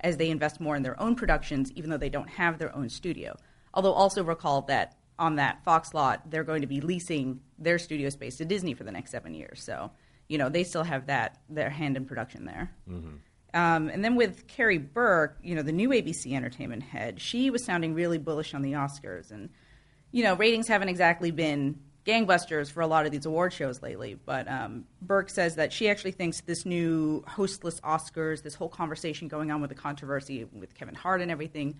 as 0.01 0.17
they 0.17 0.29
invest 0.29 0.59
more 0.59 0.75
in 0.75 0.81
their 0.81 0.99
own 0.99 1.15
productions, 1.15 1.71
even 1.73 1.89
though 1.89 1.97
they 1.97 2.09
don't 2.09 2.29
have 2.29 2.57
their 2.57 2.75
own 2.75 2.89
studio. 2.89 3.37
Although, 3.73 3.93
also 3.93 4.23
recall 4.23 4.63
that 4.63 4.97
on 5.19 5.35
that 5.35 5.63
Fox 5.63 5.93
lot, 5.93 6.31
they're 6.31 6.43
going 6.43 6.61
to 6.61 6.67
be 6.67 6.81
leasing 6.81 7.41
their 7.59 7.77
studio 7.77 8.09
space 8.09 8.37
to 8.37 8.45
Disney 8.45 8.73
for 8.73 8.83
the 8.83 8.91
next 8.91 9.11
seven 9.11 9.33
years. 9.35 9.61
So, 9.61 9.91
you 10.27 10.37
know, 10.37 10.49
they 10.49 10.63
still 10.63 10.83
have 10.83 11.07
that, 11.07 11.39
their 11.49 11.69
hand 11.69 11.97
in 11.97 12.05
production 12.05 12.45
there. 12.45 12.71
Um, 13.53 13.89
and 13.89 14.03
then 14.03 14.15
with 14.15 14.47
Karey 14.47 14.77
Burke, 14.77 15.37
you 15.43 15.55
know, 15.55 15.61
the 15.61 15.71
new 15.71 15.89
ABC 15.89 16.33
entertainment 16.33 16.83
head, 16.83 17.19
she 17.19 17.49
was 17.49 17.63
sounding 17.63 17.93
really 17.93 18.17
bullish 18.17 18.53
on 18.53 18.61
the 18.61 18.73
Oscars. 18.73 19.31
And, 19.31 19.49
you 20.11 20.23
know, 20.23 20.35
ratings 20.35 20.67
haven't 20.67 20.89
exactly 20.89 21.31
been 21.31 21.79
gangbusters 22.05 22.71
for 22.71 22.81
a 22.81 22.87
lot 22.87 23.05
of 23.05 23.11
these 23.11 23.25
award 23.25 23.51
shows 23.51 23.81
lately. 23.81 24.17
But 24.23 24.47
um, 24.47 24.85
Burke 25.01 25.29
says 25.29 25.55
that 25.55 25.73
she 25.73 25.89
actually 25.89 26.11
thinks 26.11 26.41
this 26.41 26.65
new 26.65 27.23
hostless 27.27 27.81
Oscars, 27.81 28.41
this 28.43 28.55
whole 28.55 28.69
conversation 28.69 29.27
going 29.27 29.51
on 29.51 29.61
with 29.61 29.69
the 29.69 29.75
controversy 29.75 30.45
with 30.45 30.75
Kevin 30.75 30.95
Hart 30.95 31.21
and 31.21 31.31
everything, 31.31 31.75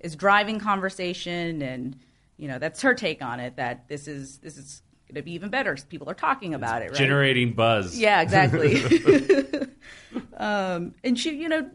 is 0.00 0.16
driving 0.16 0.58
conversation. 0.58 1.62
And, 1.62 1.96
you 2.36 2.48
know, 2.48 2.58
that's 2.58 2.82
her 2.82 2.94
take 2.94 3.22
on 3.22 3.40
it, 3.40 3.56
that 3.56 3.88
this 3.88 4.08
is, 4.08 4.38
this 4.38 4.56
is 4.56 4.82
going 5.08 5.16
to 5.16 5.22
be 5.22 5.32
even 5.32 5.50
better. 5.50 5.76
People 5.88 6.08
are 6.10 6.14
talking 6.14 6.54
about 6.54 6.82
it, 6.82 6.86
right? 6.86 6.94
Generating 6.94 7.52
buzz. 7.52 7.98
Yeah, 7.98 8.20
exactly. 8.22 8.82
um, 10.36 10.94
and 11.04 11.18
she, 11.18 11.36
you 11.36 11.48
know, 11.48 11.70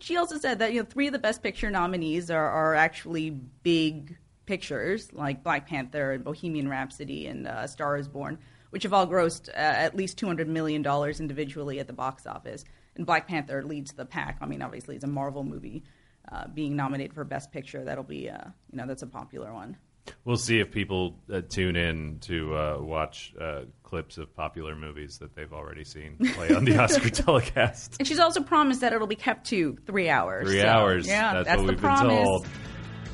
she 0.00 0.16
also 0.16 0.38
said 0.38 0.58
that 0.58 0.72
you 0.72 0.80
know 0.80 0.86
three 0.86 1.06
of 1.06 1.12
the 1.12 1.18
Best 1.18 1.42
Picture 1.42 1.70
nominees 1.70 2.30
are, 2.30 2.48
are 2.48 2.74
actually 2.74 3.30
big 3.30 4.16
pictures 4.46 5.12
like 5.12 5.42
Black 5.42 5.66
Panther 5.66 6.12
and 6.12 6.22
Bohemian 6.22 6.68
Rhapsody 6.68 7.26
and 7.26 7.46
uh, 7.46 7.66
Star 7.66 7.96
Is 7.96 8.08
Born, 8.08 8.38
which 8.70 8.82
have 8.82 8.92
all 8.92 9.06
grossed 9.06 9.48
uh, 9.48 9.52
at 9.56 9.96
least 9.96 10.18
two 10.18 10.26
hundred 10.26 10.48
million 10.48 10.82
dollars 10.82 11.20
individually 11.20 11.80
at 11.80 11.86
the 11.86 11.92
box 11.92 12.26
office. 12.26 12.64
And 12.96 13.06
Black 13.06 13.26
Panther 13.26 13.64
leads 13.64 13.92
the 13.92 14.04
pack. 14.04 14.38
I 14.40 14.46
mean, 14.46 14.62
obviously, 14.62 14.94
it's 14.94 15.04
a 15.04 15.08
Marvel 15.08 15.42
movie. 15.42 15.84
Uh, 16.30 16.46
being 16.48 16.74
nominated 16.74 17.14
for 17.14 17.22
Best 17.22 17.52
Picture, 17.52 17.84
that'll 17.84 18.02
be, 18.02 18.30
uh, 18.30 18.38
you 18.70 18.78
know, 18.78 18.86
that's 18.86 19.02
a 19.02 19.06
popular 19.06 19.52
one. 19.52 19.76
We'll 20.24 20.36
see 20.36 20.60
if 20.60 20.70
people 20.70 21.16
uh, 21.32 21.40
tune 21.48 21.76
in 21.76 22.18
to 22.22 22.54
uh, 22.56 22.76
watch 22.80 23.34
uh, 23.40 23.62
clips 23.82 24.18
of 24.18 24.34
popular 24.34 24.74
movies 24.74 25.18
that 25.18 25.34
they've 25.34 25.52
already 25.52 25.84
seen 25.84 26.16
play 26.34 26.54
on 26.54 26.64
the 26.64 26.78
Oscar 26.82 27.10
telecast. 27.10 27.96
And 27.98 28.06
she's 28.08 28.18
also 28.18 28.42
promised 28.42 28.80
that 28.82 28.92
it'll 28.92 29.06
be 29.06 29.16
kept 29.16 29.46
to 29.48 29.76
three 29.86 30.08
hours. 30.08 30.46
Three 30.48 30.60
So, 30.60 30.66
hours. 30.68 31.06
Yeah, 31.06 31.34
that's, 31.34 31.46
that's, 31.48 31.58
what 31.60 31.66
the 31.66 31.72
we've 31.72 31.80
promise. 31.80 32.12
been 32.14 32.24
told. 32.24 32.46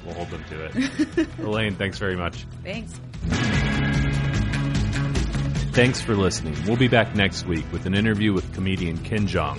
We'll 0.05 0.15
hold 0.15 0.31
them 0.31 0.45
to 0.49 0.65
it. 0.65 1.29
Elaine, 1.41 1.75
thanks 1.77 1.99
very 1.99 2.17
much. 2.17 2.47
Thanks. 2.65 2.93
Thanks 5.73 6.01
for 6.01 6.17
listening. 6.17 6.57
We'll 6.67 6.77
be 6.77 6.89
back 6.89 7.15
next 7.15 7.47
week 7.47 7.65
with 7.71 7.87
an 7.87 7.95
interview 7.95 8.33
with 8.33 8.53
comedian 8.55 8.99
Ken 8.99 9.27
Jeong. 9.29 9.59